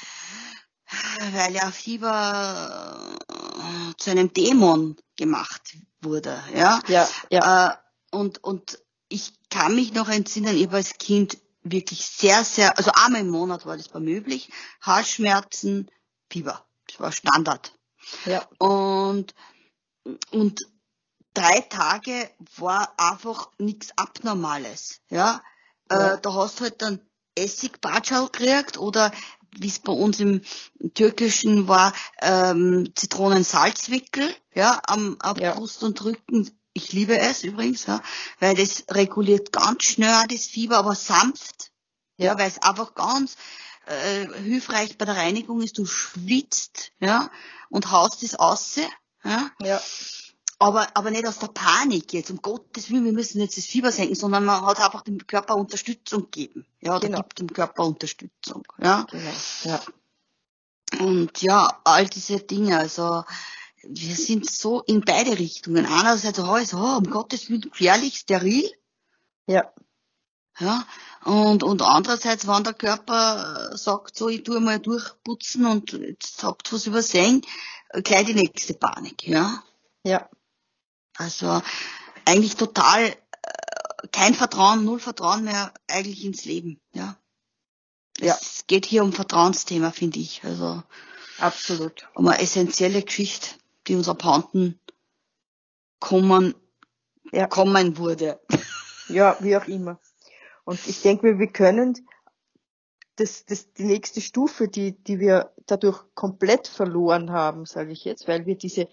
[1.32, 6.42] weil ja Fieber äh, zu einem Dämon gemacht wurde.
[6.54, 7.68] Ja, ja, ja.
[7.68, 7.76] Äh,
[8.10, 12.90] und, und ich kann mich noch entsinnen, ich war als Kind wirklich sehr, sehr, also
[12.94, 14.50] einmal im Monat war das bei mir üblich,
[14.80, 15.90] Halsschmerzen,
[16.30, 16.64] Fieber.
[16.88, 17.74] Das war Standard.
[18.24, 18.48] Ja.
[18.58, 19.34] Und,
[20.30, 20.60] und
[21.34, 25.00] drei Tage war einfach nichts Abnormales.
[25.10, 25.42] Ja.
[25.90, 26.14] Äh, ja.
[26.14, 27.00] Äh, da hast du halt dann
[27.34, 29.12] Essigbatschal gekriegt oder
[29.58, 30.42] wie es bei uns im
[30.94, 35.54] Türkischen war, ähm, Zitronensalzwickel, ja, am, am ja.
[35.54, 36.50] Brust und Rücken.
[36.72, 38.00] Ich liebe es übrigens, ja,
[38.38, 41.72] weil das reguliert ganz schnell das Fieber, aber sanft,
[42.16, 43.36] ja, weil es einfach ganz
[43.86, 45.78] äh, hilfreich bei der Reinigung ist.
[45.78, 47.30] Du schwitzt, ja,
[47.70, 48.76] und haust es aus,
[49.24, 49.50] ja.
[49.60, 49.80] ja
[50.60, 53.90] aber, aber nicht aus der Panik jetzt, um Gottes Willen, wir müssen jetzt das Fieber
[53.90, 56.66] senken, sondern man hat einfach dem Körper Unterstützung gegeben.
[56.80, 57.18] Ja, oder genau.
[57.18, 58.64] gibt dem Körper Unterstützung.
[58.78, 59.06] Ja.
[59.10, 59.30] Genau.
[59.64, 59.80] ja.
[61.00, 63.24] Und ja, all diese Dinge, also
[63.82, 65.86] wir sind so in beide Richtungen.
[65.86, 68.70] Einerseits, oh, ist, oh, um Gottes Willen gefährlich, steril.
[69.46, 69.72] Ja.
[70.58, 70.84] Ja,
[71.24, 76.70] und, und andererseits, wenn der Körper sagt, so, ich tue mal durchputzen und jetzt habt
[76.70, 77.40] was übersehen,
[78.04, 79.62] gleich die nächste Panik, ja.
[80.04, 80.28] Ja.
[81.20, 81.60] Also
[82.24, 83.14] eigentlich total äh,
[84.10, 87.16] kein Vertrauen, null Vertrauen mehr eigentlich ins Leben, ja.
[88.18, 88.36] Ja.
[88.40, 90.42] Es geht hier um Vertrauensthema, finde ich.
[90.44, 90.82] Also
[91.38, 92.08] absolut.
[92.14, 93.48] Um eine essentielle Geschichte,
[93.86, 94.80] die uns abhanden
[95.98, 96.54] kommen,
[97.32, 97.46] ja.
[97.46, 98.40] kommen wurde.
[99.08, 99.98] Ja, wie auch immer.
[100.62, 102.06] Und ich denke, wir können
[103.16, 108.28] das, das, die nächste Stufe, die, die wir dadurch komplett verloren haben, sage ich jetzt,
[108.28, 108.88] weil wir diese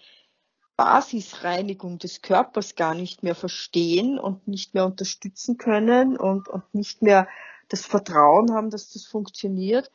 [0.78, 7.02] Basisreinigung des Körpers gar nicht mehr verstehen und nicht mehr unterstützen können und, und nicht
[7.02, 7.26] mehr
[7.68, 9.90] das Vertrauen haben, dass das funktioniert,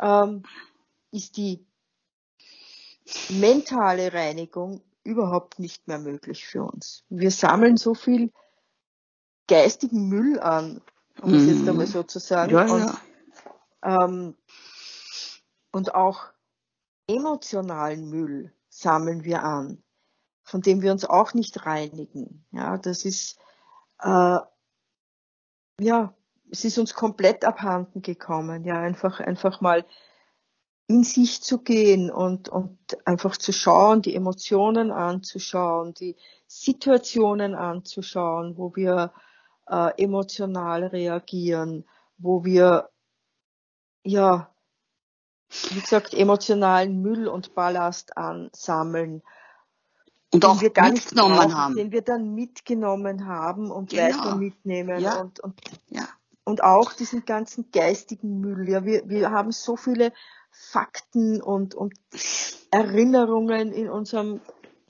[0.00, 0.44] ähm,
[1.12, 1.66] ist die
[3.28, 7.04] mentale Reinigung überhaupt nicht mehr möglich für uns.
[7.10, 8.32] Wir sammeln so viel
[9.48, 10.80] geistigen Müll an,
[11.20, 11.90] um es jetzt einmal mhm.
[11.90, 12.52] so zu sagen.
[12.52, 12.80] Ja, und,
[13.84, 14.06] ja.
[14.06, 14.34] Ähm,
[15.72, 16.30] und auch
[17.06, 19.82] emotionalen Müll sammeln wir an
[20.50, 22.44] von dem wir uns auch nicht reinigen.
[22.50, 23.38] Ja, das ist,
[24.00, 24.38] äh,
[25.80, 26.14] ja,
[26.50, 28.64] es ist uns komplett abhanden gekommen.
[28.64, 29.86] Ja, einfach, einfach mal
[30.88, 32.76] in sich zu gehen und, und
[33.06, 36.16] einfach zu schauen, die Emotionen anzuschauen, die
[36.48, 39.12] Situationen anzuschauen, wo wir
[39.68, 41.84] äh, emotional reagieren,
[42.18, 42.90] wo wir,
[44.02, 44.52] ja,
[45.70, 49.22] wie gesagt, emotionalen Müll und Ballast ansammeln
[50.32, 51.76] und auch wir gar mitgenommen brauchen, haben.
[51.76, 54.02] Den wir dann mitgenommen haben und genau.
[54.02, 55.00] weiter mitnehmen.
[55.00, 55.20] Ja.
[55.20, 56.08] Und, und, ja.
[56.44, 58.68] und auch diesen ganzen geistigen Müll.
[58.68, 60.12] Ja, wir, wir haben so viele
[60.50, 61.94] Fakten und, und
[62.70, 64.40] Erinnerungen in unserem,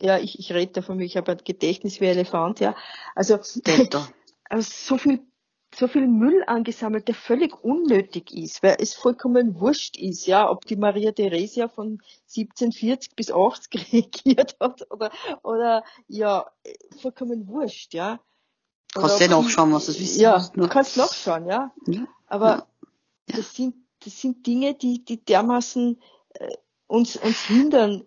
[0.01, 2.75] ja, ich, ich rede da von mir, ich habe ein Gedächtnis wie Elefant, ja.
[3.15, 3.39] Also
[4.61, 5.21] so viel
[5.75, 10.67] so viel Müll angesammelt, der völlig unnötig ist, weil es vollkommen wurscht ist, ja, ob
[10.67, 15.11] die Maria Theresia von 1740 bis 80 regiert hat oder,
[15.43, 16.51] oder, ja,
[17.01, 18.21] vollkommen wurscht, ja.
[18.95, 20.65] Oder kannst du ja nachschauen, was das wissen Ja, musst, ne?
[20.65, 21.73] du kannst nachschauen, ja.
[21.87, 22.07] ja.
[22.27, 22.67] Aber
[23.29, 23.37] ja.
[23.37, 26.01] das sind, das sind Dinge, die, die dermaßen
[26.35, 26.57] äh,
[26.89, 28.05] uns, uns hindern,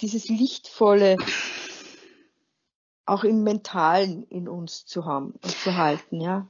[0.00, 1.16] dieses lichtvolle,
[3.06, 6.48] auch im Mentalen in uns zu haben und zu halten, ja.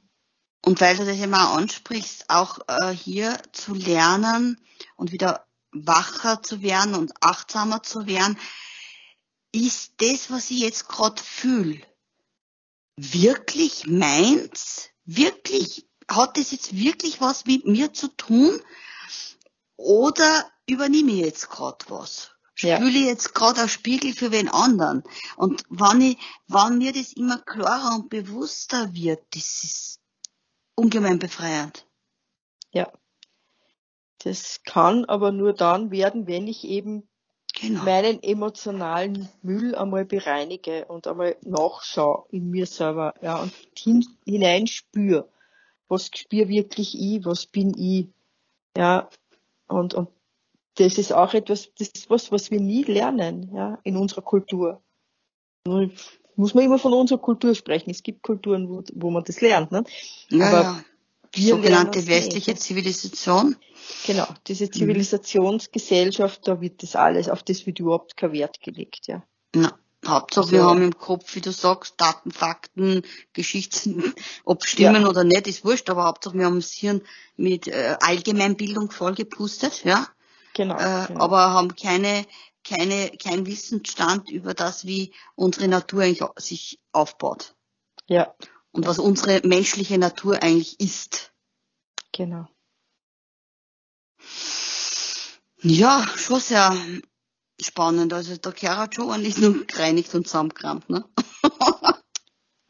[0.65, 4.59] Und weil du das ja mal ansprichst, auch äh, hier zu lernen
[4.95, 8.39] und wieder wacher zu werden und achtsamer zu werden,
[9.51, 11.79] ist das, was ich jetzt gerade fühle,
[12.97, 14.89] wirklich meins?
[15.05, 15.87] Wirklich?
[16.09, 18.59] Hat das jetzt wirklich was mit mir zu tun?
[19.77, 22.31] Oder übernehme ich jetzt gerade was?
[22.55, 25.03] Spüle ich jetzt gerade ein Spiegel für wen anderen?
[25.35, 29.99] Und wenn ich, wenn mir das immer klarer und bewusster wird, das ist
[30.75, 31.85] ungemein befreiend.
[32.71, 32.91] Ja.
[34.19, 37.07] Das kann aber nur dann werden, wenn ich eben
[37.53, 37.83] genau.
[37.83, 45.29] meinen emotionalen Müll einmal bereinige und einmal nachschaue in mir selber, ja, und hin, hineinspüre,
[45.87, 48.07] was spüre wirklich ich, was bin ich,
[48.77, 49.09] ja,
[49.67, 50.09] und, und
[50.75, 54.81] das ist auch etwas, das ist was, was wir nie lernen, ja, in unserer Kultur.
[56.35, 57.89] Muss man immer von unserer Kultur sprechen.
[57.89, 59.83] Es gibt Kulturen, wo, wo man das lernt, ne?
[60.29, 60.83] Ja, Aber ja.
[61.35, 62.63] Sogenannte westliche nicht.
[62.63, 63.55] Zivilisation.
[64.05, 69.23] Genau, diese Zivilisationsgesellschaft, da wird das alles, auf das wird überhaupt kein Wert gelegt, ja.
[69.53, 69.77] Na,
[70.07, 74.13] Hauptsache also, wir haben im Kopf, wie du sagst, Daten, Fakten, Geschichten,
[74.45, 75.07] ob stimmen ja.
[75.07, 77.01] oder nicht, ist wurscht, aber Hauptsache wir haben das Hirn
[77.37, 80.07] mit äh, Allgemeinbildung vollgepustet, ja.
[80.53, 81.19] Genau, äh, genau.
[81.19, 82.25] Aber haben keine,
[82.67, 87.55] keine, kein Wissensstand über das, wie unsere Natur eigentlich sich aufbaut.
[88.07, 88.35] Ja
[88.75, 91.33] und was unsere menschliche Natur eigentlich ist.
[92.11, 92.47] Genau.
[95.61, 96.75] Ja, schon sehr
[97.59, 98.11] spannend.
[98.13, 101.05] Also der Kerl hat schon ordentlich nur gereinigt und zusammengekramt, ne?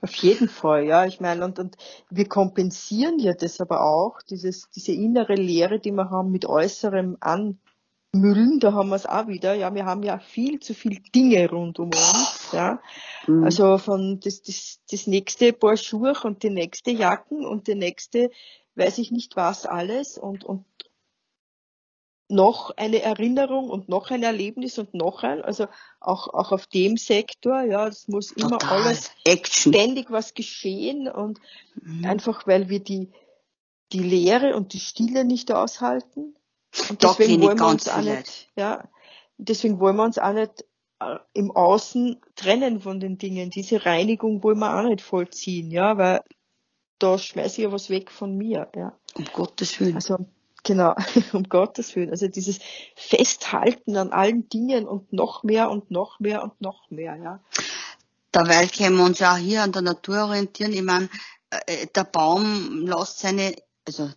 [0.01, 1.05] Auf jeden Fall, ja.
[1.05, 1.75] Ich meine, und, und
[2.11, 7.17] wir kompensieren ja das aber auch, dieses, diese innere Leere, die wir haben mit äußerem
[8.15, 9.53] Anmüllen, da haben wir es auch wieder.
[9.53, 12.81] Ja, wir haben ja viel zu viel Dinge rund um uns, ja.
[13.27, 13.43] Mhm.
[13.43, 18.31] Also von das, das, das nächste Paar Schuhe und die nächste Jacken und die nächste
[18.75, 20.65] weiß ich nicht was alles und, und
[22.27, 25.67] noch eine Erinnerung und noch ein Erlebnis und noch ein, also
[25.99, 28.83] auch, auch auf dem Sektor, ja, es muss immer Total.
[28.83, 29.73] alles Action.
[29.73, 31.39] ständig was geschehen und
[31.81, 32.05] mhm.
[32.05, 33.11] einfach weil wir die,
[33.91, 36.35] die Leere und die Stille nicht aushalten.
[36.89, 38.87] Und deswegen wollen wir uns auch nicht, ja,
[39.37, 40.65] deswegen wollen wir uns auch nicht
[40.99, 43.49] äh, im Außen trennen von den Dingen.
[43.49, 46.21] Diese Reinigung wollen wir auch nicht vollziehen, ja, weil
[46.99, 48.97] da schmeiße ich ja was weg von mir, ja.
[49.15, 49.95] Um Gottes Willen.
[49.95, 50.17] Also,
[50.63, 50.95] genau,
[51.33, 52.09] um Gottes Willen.
[52.09, 52.59] Also dieses
[52.95, 57.43] Festhalten an allen Dingen und noch mehr und noch mehr und noch mehr, ja.
[58.31, 60.73] Dabei können wir uns ja hier an der Natur orientieren.
[60.73, 61.09] Ich meine,
[61.49, 63.55] äh, der Baum lässt seine,
[63.87, 64.09] also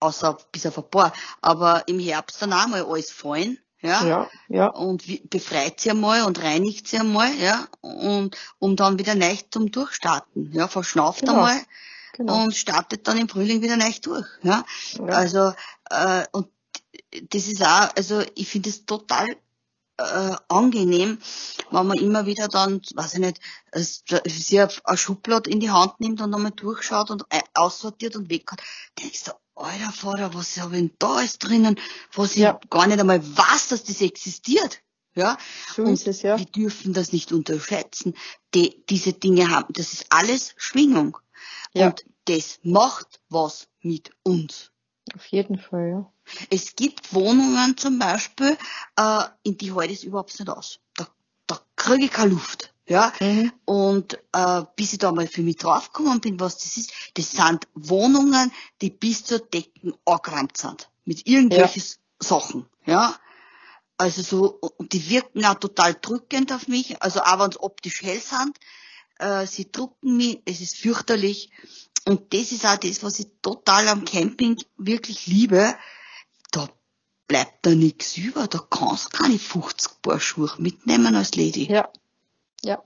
[0.00, 4.30] außer bis auf ein paar, aber im Herbst dann auch mal alles fallen ja, ja,
[4.48, 4.66] ja.
[4.68, 9.70] und befreit sie einmal und reinigt sie einmal, ja, und um dann wieder neu zum
[9.70, 11.34] Durchstarten, ja, verschnauft genau.
[11.34, 11.60] einmal
[12.14, 12.44] genau.
[12.44, 14.64] und startet dann im Frühling wieder neu durch, ja,
[14.98, 15.04] ja.
[15.06, 15.52] also
[15.90, 16.48] äh, und
[17.30, 19.26] das ist auch, also ich finde es total
[19.98, 21.18] äh, angenehm,
[21.70, 23.40] wenn man immer wieder dann, weiß ich nicht,
[24.26, 27.24] sie eine Schublade in die Hand nimmt und nochmal durchschaut und
[27.54, 28.62] aussortiert und weg hat.
[28.98, 31.80] Denkst du, alter Vater, was habe ich denn da alles drinnen,
[32.14, 32.58] was ja.
[32.62, 34.82] ich gar nicht einmal weiß, dass das existiert.
[35.14, 35.38] Ja,
[35.74, 36.38] so und ist es, ja.
[36.38, 38.14] wir dürfen das nicht unterschätzen.
[38.54, 41.16] Die, diese Dinge haben, das ist alles Schwingung.
[41.72, 41.86] Ja.
[41.86, 44.72] Und das macht was mit uns.
[45.14, 46.12] Auf jeden Fall, ja.
[46.50, 48.58] Es gibt Wohnungen zum Beispiel,
[48.96, 50.80] äh, in die halte ich überhaupt nicht aus.
[50.94, 51.08] Da,
[51.46, 52.74] da kriege ich keine Luft.
[52.88, 53.52] Ja, mhm.
[53.64, 57.66] und äh, bis ich da mal für mich draufgekommen bin, was das ist, das sind
[57.74, 60.88] Wohnungen, die bis zur Decken angeräumt sind.
[61.04, 62.28] Mit irgendwelchen ja.
[62.28, 62.66] Sachen.
[62.84, 63.16] Ja.
[63.98, 68.02] Also so, und die wirken auch total drückend auf mich, also auch wenn sie optisch
[68.02, 68.56] hell sind,
[69.18, 71.50] äh, sie drucken mich, es ist fürchterlich.
[72.04, 75.74] Und das ist auch das, was ich total am Camping wirklich liebe.
[76.52, 76.68] Da
[77.26, 81.64] bleibt da nichts über, da kannst du keine 50 Paar Schuhe mitnehmen als Lady.
[81.64, 81.90] Ja,
[82.62, 82.82] Ja.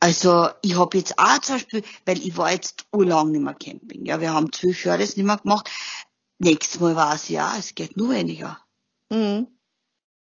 [0.00, 4.04] Also ich habe jetzt auch zum Beispiel, weil ich war jetzt urlang nicht mehr Camping.
[4.04, 5.70] Ja, wir haben zwölf Jahre das nicht mehr gemacht.
[6.38, 8.58] Nächstes Mal war es ja, es geht nur weniger.
[9.10, 9.46] Mhm.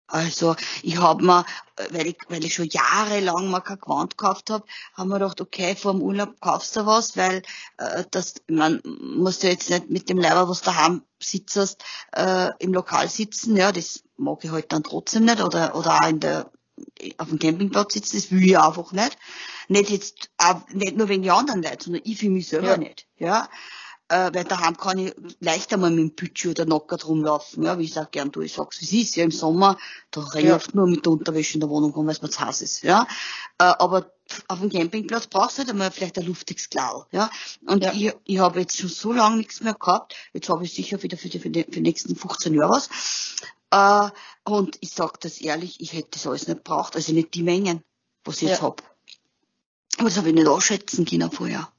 [0.08, 1.46] Also ich habe mir,
[1.89, 5.76] weil ich, weil ich schon jahrelang mal kein Gewand gekauft habe, haben wir gedacht, okay,
[5.76, 7.41] vor dem Urlaub kaufst du was, weil
[7.78, 11.84] äh, das, man muss ja jetzt nicht mit dem Leiber, was daheim sitzt,
[12.14, 16.08] äh, im Lokal sitzen, ja, das mag ich halt dann trotzdem nicht oder oder auch
[16.08, 16.52] in der
[17.17, 19.17] auf dem Campingplatz sitzen, das will ich einfach nicht.
[19.67, 22.78] Nicht jetzt, auch, nicht nur wegen den anderen Leuten, sondern ich für mich selber ja.
[22.78, 23.49] nicht, ja
[24.09, 27.86] äh, weil daheim kann ich leichter mal mit dem Pütschi oder Nockert rumlaufen, ja, wie
[27.86, 29.78] ich sag gern du, ich sag's wie es ist, ja, im Sommer,
[30.11, 30.55] da renn ich ja.
[30.55, 32.84] oft nur mit der Unterwäsche in der Wohnung rum, weil es mir zu heiß ist,
[32.84, 33.07] ja,
[33.57, 34.11] äh, aber
[34.47, 37.32] auf dem Campingplatz brauchst du halt einmal vielleicht ein luftiges Klau, ja,
[37.65, 37.93] und ja.
[37.93, 41.17] ich, ich habe jetzt schon so lange nichts mehr gehabt, jetzt habe ich sicher wieder
[41.17, 42.89] für die, für die, für die nächsten 15 Jahre was,
[43.76, 44.09] äh,
[44.49, 47.84] und ich sag das ehrlich, ich hätte das alles nicht braucht, also nicht die Mengen,
[48.23, 48.82] was ich jetzt hab.
[49.97, 51.69] Aber das habe ich nicht ausschätzen können vorher.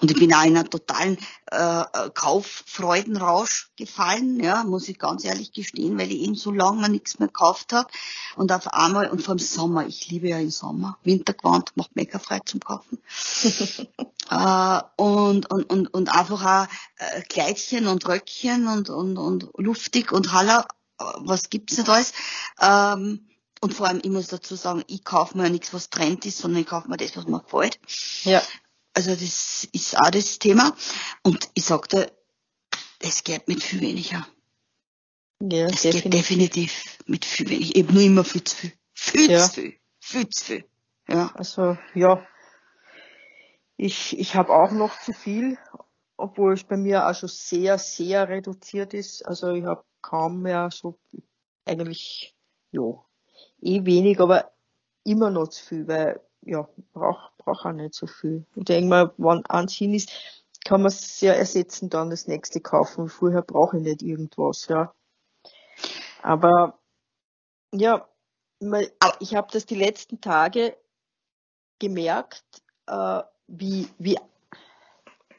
[0.00, 1.18] Und ich bin auch in einen totalen
[1.50, 1.84] äh,
[2.14, 7.28] Kauffreudenrausch gefallen, ja, muss ich ganz ehrlich gestehen, weil ich eben so lange nichts mehr
[7.28, 7.90] gekauft habe.
[8.36, 12.18] Und auf einmal, und vor allem Sommer, ich liebe ja den Sommer, Wintergewand macht mega
[12.18, 12.98] frei zum Kaufen.
[14.30, 20.12] äh, und, und, und, und einfach auch äh, Kleidchen und Röckchen und, und, und luftig
[20.12, 20.83] und Haller, äh,
[21.18, 22.12] was gibt's nicht alles.
[22.60, 23.28] Ähm,
[23.60, 26.38] und vor allem, ich muss dazu sagen, ich kaufe mir ja nichts, was Trend ist,
[26.38, 27.78] sondern ich kaufe mir das, was mir gefällt.
[28.24, 28.42] Ja.
[28.92, 30.76] Also das ist auch das Thema.
[31.22, 32.12] Und ich sagte,
[33.00, 34.26] es geht mit viel weniger.
[35.40, 36.02] Ja, es definitiv.
[36.02, 37.76] geht definitiv mit viel weniger.
[37.76, 38.72] Eben nur immer viel zu viel.
[38.92, 39.46] Viel ja.
[39.46, 39.74] zu viel.
[39.98, 40.64] Viel zu viel.
[41.08, 41.32] Ja.
[41.34, 42.26] Also, ja.
[43.76, 45.58] Ich, ich habe auch noch zu viel,
[46.16, 49.26] obwohl es bei mir auch schon sehr, sehr reduziert ist.
[49.26, 50.98] Also ich habe kaum mehr so
[51.64, 52.36] eigentlich,
[52.72, 53.04] ja,
[53.62, 54.52] eh wenig, aber
[55.04, 58.44] immer noch zu viel, weil ja, braucht brauch auch nicht so viel.
[58.54, 60.10] Ich denke mal, wenn eins hin ist,
[60.64, 63.08] kann man es ja ersetzen, dann das nächste kaufen.
[63.08, 64.94] Vorher brauche ich nicht irgendwas, ja.
[66.22, 66.78] Aber
[67.72, 68.08] ja,
[69.20, 70.76] ich habe das die letzten Tage
[71.78, 72.44] gemerkt,
[72.86, 74.18] äh, wie, wie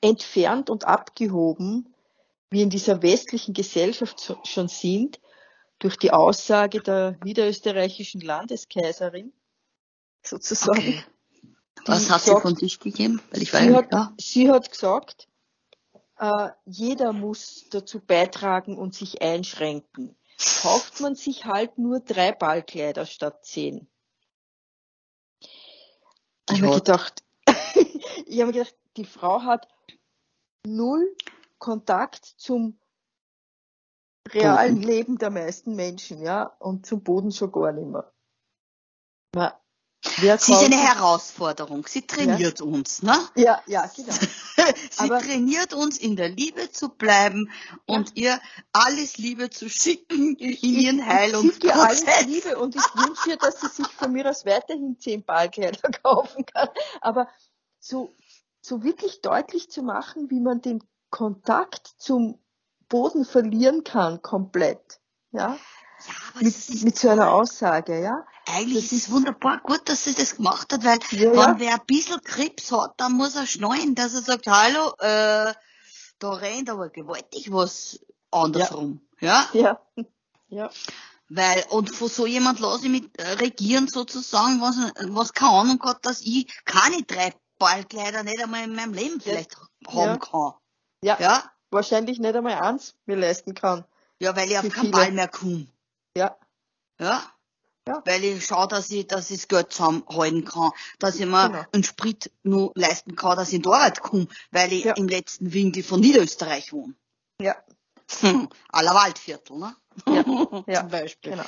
[0.02, 1.95] entfernt und abgehoben
[2.56, 5.20] wir in dieser westlichen Gesellschaft schon sind,
[5.78, 9.34] durch die Aussage der niederösterreichischen Landeskaiserin,
[10.24, 10.80] sozusagen.
[10.80, 11.04] Okay.
[11.86, 13.22] Was hat sagt, sie von sich gegeben?
[13.30, 14.14] Weil ich war sie, hat, da.
[14.18, 15.28] sie hat gesagt,
[16.18, 20.16] äh, jeder muss dazu beitragen und sich einschränken.
[20.62, 23.88] Kauft man sich halt nur drei Ballkleider statt zehn.
[26.50, 27.22] Ich habe gedacht,
[28.26, 29.68] ich habe gedacht, die Frau hat
[30.66, 31.16] null
[31.58, 32.80] Kontakt zum
[34.30, 34.88] realen Boden.
[34.88, 38.12] Leben der meisten Menschen, ja, und zum Boden schon gar nicht mehr.
[40.20, 41.86] Wer Sie ist eine Herausforderung.
[41.88, 42.66] Sie trainiert ja.
[42.66, 43.18] uns, ne?
[43.36, 44.14] Ja, ja, genau.
[44.90, 47.52] Sie Aber trainiert uns, in der Liebe zu bleiben
[47.86, 48.40] und ihr
[48.72, 51.94] alles Liebe zu schicken in ihren Heilungsprozess.
[51.94, 54.98] Ich schicke alles Liebe und ich wünsche ihr, dass sie sich von mir aus weiterhin
[55.00, 56.70] zehn Ballkleider kaufen kann.
[57.02, 57.28] Aber
[57.80, 58.14] so,
[58.62, 60.84] so wirklich deutlich zu machen, wie man den
[61.16, 62.38] Kontakt zum
[62.90, 65.00] Boden verlieren kann, komplett.
[65.32, 65.58] Ja,
[66.06, 68.26] ja mit, mit so einer Aussage, ja.
[68.48, 71.56] Eigentlich das ist es wunderbar gut, dass sie das gemacht hat, weil ja, wenn ja.
[71.58, 75.54] wer ein bisschen Krebs hat, dann muss er schneiden, dass er sagt, hallo, äh,
[76.20, 79.00] da rennt aber gewaltig was andersrum.
[79.22, 79.48] Ja.
[79.54, 79.80] Ja.
[80.50, 80.70] ja.
[81.30, 84.76] Weil, und von so jemand lasse ich mich äh, regieren sozusagen, was,
[85.14, 89.56] was keine Ahnung hat, dass ich keine drei Ballkleider nicht einmal in meinem Leben vielleicht
[89.88, 89.94] ja.
[89.94, 90.56] haben kann.
[91.06, 91.18] Ja.
[91.20, 91.44] ja.
[91.70, 93.86] Wahrscheinlich nicht einmal eins mir leisten kann.
[94.20, 95.68] Ja, weil ich auf keinen Ball mehr komme.
[96.18, 96.36] Ja.
[97.00, 97.24] Ja.
[97.88, 98.02] Ja.
[98.06, 101.66] Weil ich schaue, dass ich, dass ich das Geld zusammenhalten kann, dass ich mir genau.
[101.72, 104.94] einen Sprit nur leisten kann, dass ich in die Arbeit komme, weil ich ja.
[104.94, 106.96] im letzten Winkel von Niederösterreich wohne.
[107.40, 107.56] Ja.
[108.22, 109.76] Hm, aller Waldviertel, ne?
[110.08, 110.64] Ja.
[110.68, 110.80] ja.
[110.82, 111.32] Zum Beispiel.
[111.34, 111.46] Genau.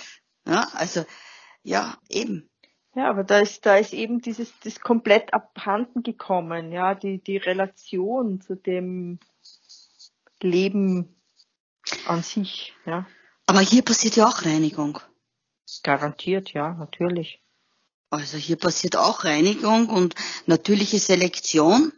[0.48, 1.06] Ja, also,
[1.64, 2.48] ja, eben.
[2.98, 7.38] Ja, aber da ist, da ist eben dieses, das komplett abhanden gekommen, ja, die, die
[7.38, 9.20] Relation zu dem
[10.42, 11.16] Leben
[12.08, 13.06] an sich, ja.
[13.46, 15.00] Aber hier passiert ja auch Reinigung.
[15.84, 17.40] Garantiert, ja, natürlich.
[18.10, 20.16] Also hier passiert auch Reinigung und
[20.48, 21.94] natürliche Selektion.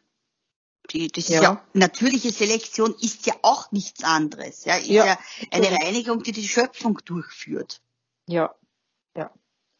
[0.91, 1.37] Die, das ja.
[1.37, 4.65] ist ja, natürliche Selektion ist ja auch nichts anderes.
[4.65, 5.19] Ja, ist ja, ja
[5.51, 7.81] eine Reinigung, die die Schöpfung durchführt.
[8.27, 8.53] Ja,
[9.15, 9.31] ja.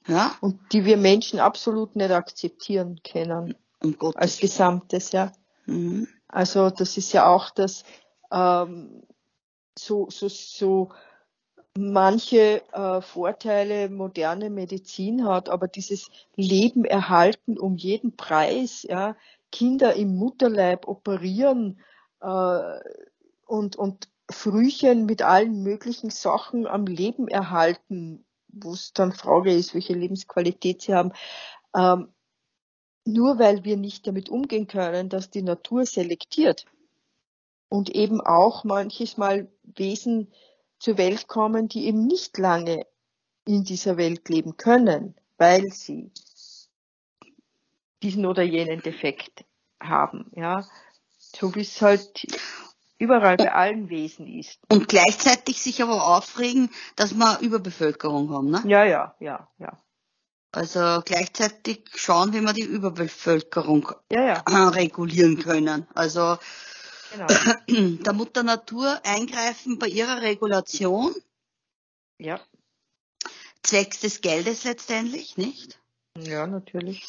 [0.07, 0.35] Ja.
[0.41, 3.55] Und die wir Menschen absolut nicht akzeptieren können.
[3.81, 5.31] Um Gottes als Gesamtes, ja.
[5.65, 6.07] Mhm.
[6.27, 7.83] Also das ist ja auch das
[8.31, 9.03] ähm,
[9.77, 10.89] so so so
[11.77, 19.15] manche äh, Vorteile moderne Medizin hat, aber dieses Leben erhalten um jeden Preis, ja,
[19.51, 21.79] Kinder im Mutterleib operieren
[22.21, 22.79] äh,
[23.45, 29.73] und, und Frühchen mit allen möglichen Sachen am Leben erhalten, wo es dann Frage ist,
[29.73, 31.11] welche Lebensqualität sie haben.
[31.75, 32.13] Ähm,
[33.05, 36.65] nur weil wir nicht damit umgehen können, dass die Natur selektiert
[37.69, 40.31] und eben auch manches Mal Wesen
[40.79, 42.85] zur Welt kommen, die eben nicht lange
[43.45, 46.11] in dieser Welt leben können, weil sie
[48.01, 49.45] diesen oder jenen Defekt
[49.79, 50.65] haben, ja.
[51.17, 52.25] So wie es halt
[52.99, 54.59] überall bei allen Wesen ist.
[54.69, 58.61] Und gleichzeitig sich aber aufregen, dass wir Überbevölkerung haben, ne?
[58.65, 59.77] Ja, ja, ja, ja.
[60.51, 64.69] Also gleichzeitig schauen, wie wir die Überbevölkerung ja, ja.
[64.69, 65.87] regulieren können.
[65.93, 66.37] Also
[67.11, 67.27] genau.
[68.03, 71.15] der Mutter Natur eingreifen bei ihrer Regulation.
[72.17, 72.39] Ja.
[73.61, 75.79] Zwecks des Geldes letztendlich, nicht?
[76.17, 77.05] Ja, natürlich.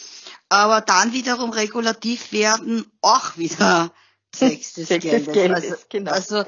[0.50, 3.90] Aber dann wiederum regulativ werden, auch wieder
[4.32, 5.24] zwecks des Zwecks Geldes.
[5.24, 6.12] Des Geldes also, genau.
[6.12, 6.44] also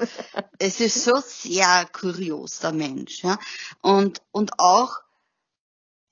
[0.59, 3.23] es ist so sehr kurios, der Mensch.
[3.23, 3.37] Ja?
[3.81, 5.03] Und, und auch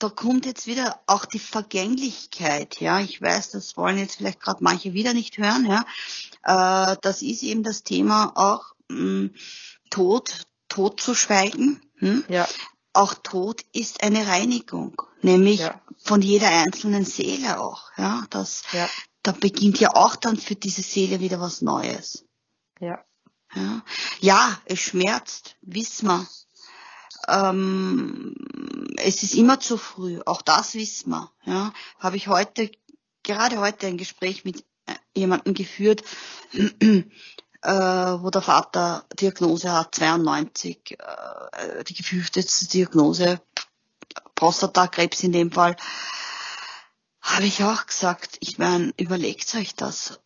[0.02, 3.00] da kommt jetzt wieder auch die Vergänglichkeit, ja.
[3.00, 5.86] Ich weiß, das wollen jetzt vielleicht gerade manche wieder nicht hören, ja.
[6.94, 9.36] Äh, das ist eben das Thema auch mh, hm,
[9.92, 11.82] Tod, Tod zu schweigen.
[11.98, 12.24] Hm?
[12.30, 12.48] Ja.
[12.94, 15.80] Auch Tod ist eine Reinigung, nämlich ja.
[15.98, 18.26] von jeder einzelnen Seele auch, ja.
[18.32, 18.90] Das, ja.
[19.24, 22.26] Da beginnt ja auch dann für diese Seele wieder was Neues.
[22.80, 23.04] Ja.
[23.54, 23.84] Ja,
[24.20, 26.28] ja es schmerzt, wissen wir
[27.28, 28.36] ähm,
[28.98, 31.32] es ist immer zu früh, auch das wissen wir.
[31.46, 31.74] Ja.
[32.00, 32.72] Habe ich heute,
[33.24, 36.04] gerade heute ein Gespräch mit äh, jemandem geführt,
[36.54, 43.42] äh, wo der Vater Diagnose hat, 92, äh, die gefürchtete Diagnose,
[44.36, 45.76] Prostatakrebs in dem Fall.
[47.22, 50.20] Habe ich auch gesagt, ich meine, überlegt euch das.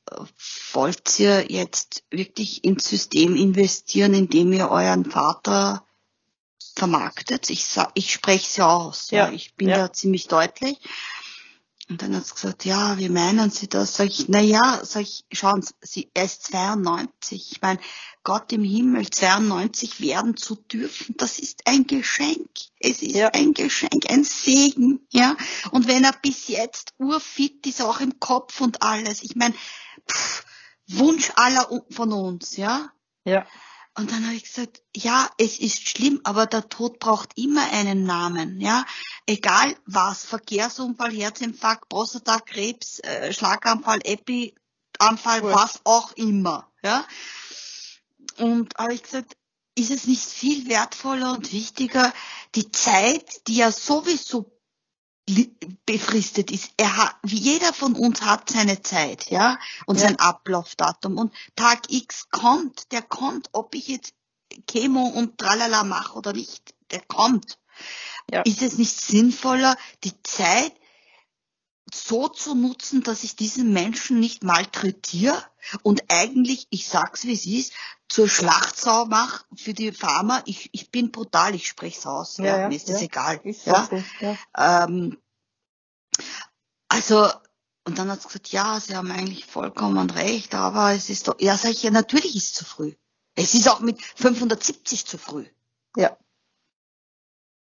[0.71, 5.85] Wollt ihr jetzt wirklich ins System investieren, indem ihr euren Vater
[6.75, 7.49] vermarktet.
[7.49, 9.11] Ich ich spreche es ja aus.
[9.11, 9.27] Ja.
[9.27, 9.33] ja.
[9.33, 9.77] Ich bin ja.
[9.77, 10.77] da ziemlich deutlich.
[11.88, 13.95] Und dann hat sie gesagt, ja, wie meinen Sie das?
[13.95, 17.51] Sag ich, na ja, sag ich, schauen Sie, er ist 92.
[17.51, 17.79] Ich meine,
[18.23, 22.49] Gott im Himmel, 92 werden zu dürfen, das ist ein Geschenk.
[22.79, 23.29] Es ist ja.
[23.29, 25.38] ein Geschenk, ein Segen, ja.
[25.69, 29.21] Und wenn er bis jetzt urfit ist, auch im Kopf und alles.
[29.21, 29.53] Ich meine,
[30.88, 32.89] Wunsch aller von uns, ja.
[33.25, 33.45] Ja.
[33.97, 38.03] Und dann habe ich gesagt, ja, es ist schlimm, aber der Tod braucht immer einen
[38.03, 38.85] Namen, ja.
[39.25, 45.53] Egal was, Verkehrsunfall, Herzinfarkt, Prostatakrebs, äh, Schlaganfall, Epi-Anfall, cool.
[45.53, 47.05] was auch immer, ja.
[48.37, 49.37] Und habe ich gesagt,
[49.75, 52.13] ist es nicht viel wertvoller und wichtiger,
[52.55, 54.55] die Zeit, die ja sowieso
[55.86, 56.71] befristet ist.
[56.78, 60.07] Er hat, jeder von uns hat seine Zeit, ja, und ja.
[60.07, 61.17] sein Ablaufdatum.
[61.17, 64.13] Und Tag X kommt, der kommt, ob ich jetzt
[64.67, 67.57] Chemo und Tralala mache oder nicht, der kommt.
[68.32, 68.41] Ja.
[68.41, 70.73] Ist es nicht sinnvoller, die Zeit
[71.95, 75.43] so zu nutzen, dass ich diesen Menschen nicht malträtiere
[75.83, 77.73] und eigentlich, ich sag's wie es ist,
[78.07, 80.43] zur Schlachtsau mache für die Farmer.
[80.45, 82.37] Ich, ich bin brutal, ich spreche aus.
[82.37, 83.41] Ja, ja, mir ist das egal.
[83.43, 83.89] Ja.
[83.89, 85.17] So, ähm,
[86.87, 87.29] also,
[87.85, 91.35] und dann hat sie gesagt, ja, sie haben eigentlich vollkommen recht, aber es ist doch,
[91.39, 92.93] ja, sag ich, ja, natürlich ist es zu früh.
[93.35, 95.45] Es ist auch mit 570 zu früh.
[95.97, 96.17] Ja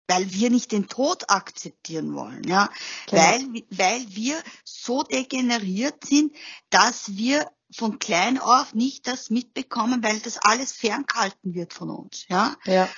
[0.07, 2.69] weil wir nicht den Tod akzeptieren wollen, ja,
[3.07, 3.21] genau.
[3.21, 6.35] weil, weil wir so degeneriert sind,
[6.69, 12.27] dass wir von klein auf nicht das mitbekommen, weil das alles ferngehalten wird von uns,
[12.27, 12.55] ja.
[12.65, 12.89] Ja.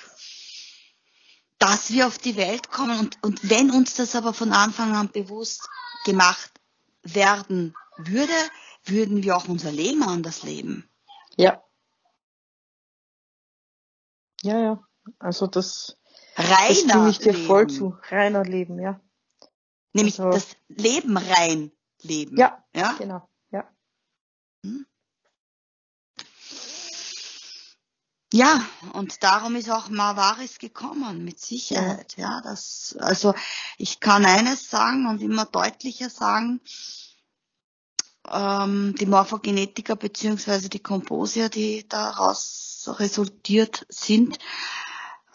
[1.58, 5.10] Dass wir auf die Welt kommen und, und wenn uns das aber von Anfang an
[5.10, 5.66] bewusst
[6.04, 6.50] gemacht
[7.02, 8.34] werden würde,
[8.84, 10.88] würden wir auch unser Leben anders leben.
[11.36, 11.62] Ja.
[14.42, 14.88] Ja, ja.
[15.18, 15.96] Also das,
[16.36, 17.46] reiner das stimme ich dir leben.
[17.46, 17.96] voll zu.
[18.10, 19.00] Reiner Leben, ja.
[19.92, 21.72] Nämlich also, das Leben rein
[22.02, 22.36] leben.
[22.36, 22.94] Ja, ja?
[22.98, 23.64] genau, ja.
[24.62, 24.86] Hm?
[28.32, 32.16] Ja, und darum ist auch Marvaris gekommen, mit Sicherheit.
[32.16, 33.34] Ja, das, also
[33.78, 36.60] ich kann eines sagen und immer deutlicher sagen,
[38.30, 44.38] ähm, die Morphogenetiker beziehungsweise die Komposier, die daraus resultiert sind,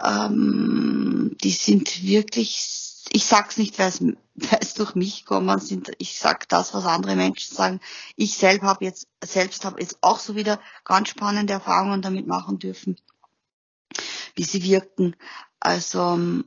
[0.03, 4.17] ähm, die sind wirklich, ich sag's nicht, weil
[4.59, 7.79] es durch mich kommen sind, ich sag das, was andere Menschen sagen.
[8.15, 12.59] Ich selbst habe jetzt, selbst habe jetzt auch so wieder ganz spannende Erfahrungen damit machen
[12.59, 12.97] dürfen.
[14.35, 15.15] wie sie wirken.
[15.59, 16.43] Also mh,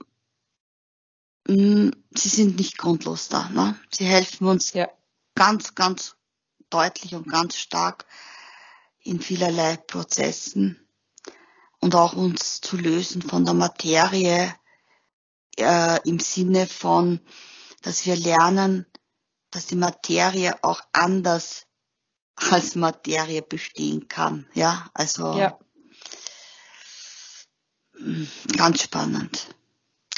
[1.49, 3.49] mm, sie sind nicht grundlos da.
[3.51, 3.79] Ne?
[3.91, 4.89] Sie helfen uns ja.
[5.35, 6.17] ganz, ganz
[6.71, 8.07] deutlich und ganz stark
[9.01, 10.84] in vielerlei Prozessen
[11.85, 14.55] und auch uns zu lösen von der Materie
[15.59, 17.21] äh, im Sinne von,
[17.83, 18.87] dass wir lernen,
[19.51, 21.67] dass die Materie auch anders
[22.37, 24.49] als Materie bestehen kann.
[24.55, 25.59] Ja, also ja.
[28.57, 29.55] Ganz spannend,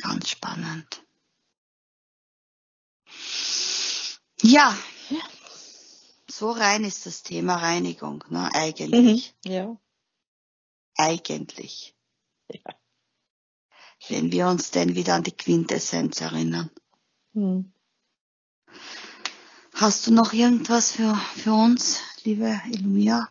[0.00, 1.02] ganz spannend.
[4.40, 4.78] Ja,
[6.30, 9.34] so rein ist das Thema Reinigung, ne, eigentlich.
[9.44, 9.76] Mhm, ja.
[10.96, 11.94] Eigentlich.
[12.50, 12.74] Ja.
[14.08, 16.70] Wenn wir uns denn wieder an die Quintessenz erinnern.
[17.32, 17.72] Mhm.
[19.74, 23.28] Hast du noch irgendwas für, für uns, liebe Ilmia?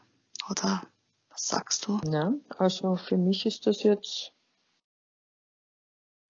[0.50, 0.84] Oder
[1.30, 2.00] was sagst du?
[2.12, 4.32] Ja, also für mich ist das jetzt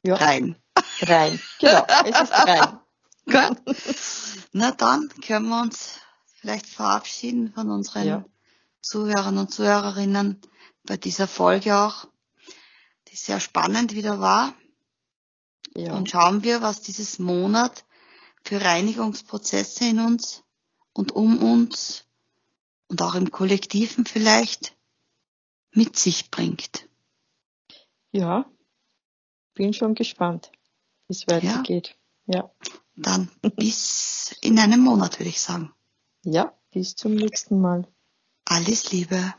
[0.03, 0.15] ja.
[0.15, 0.55] rein.
[1.01, 2.79] Rein, genau, es ist rein.
[3.25, 3.57] Gut.
[4.53, 5.99] Na dann können wir uns
[6.35, 8.25] vielleicht verabschieden von unseren ja.
[8.81, 10.39] Zuhörern und Zuhörerinnen
[10.85, 12.07] bei dieser Folge auch,
[13.07, 14.53] die sehr spannend wieder war.
[15.75, 15.93] Ja.
[15.93, 17.85] Und schauen wir, was dieses Monat
[18.43, 20.43] für Reinigungsprozesse in uns
[20.93, 22.05] und um uns
[22.87, 24.75] und auch im Kollektiven vielleicht
[25.71, 26.87] mit sich bringt.
[28.11, 28.45] Ja,
[29.53, 30.51] bin schon gespannt,
[31.07, 31.97] wie es weitergeht.
[32.25, 32.35] Ja.
[32.35, 32.51] ja.
[32.95, 35.73] Dann bis in einem Monat, würde ich sagen.
[36.23, 37.87] Ja, bis zum nächsten Mal.
[38.45, 39.33] Alles Liebe.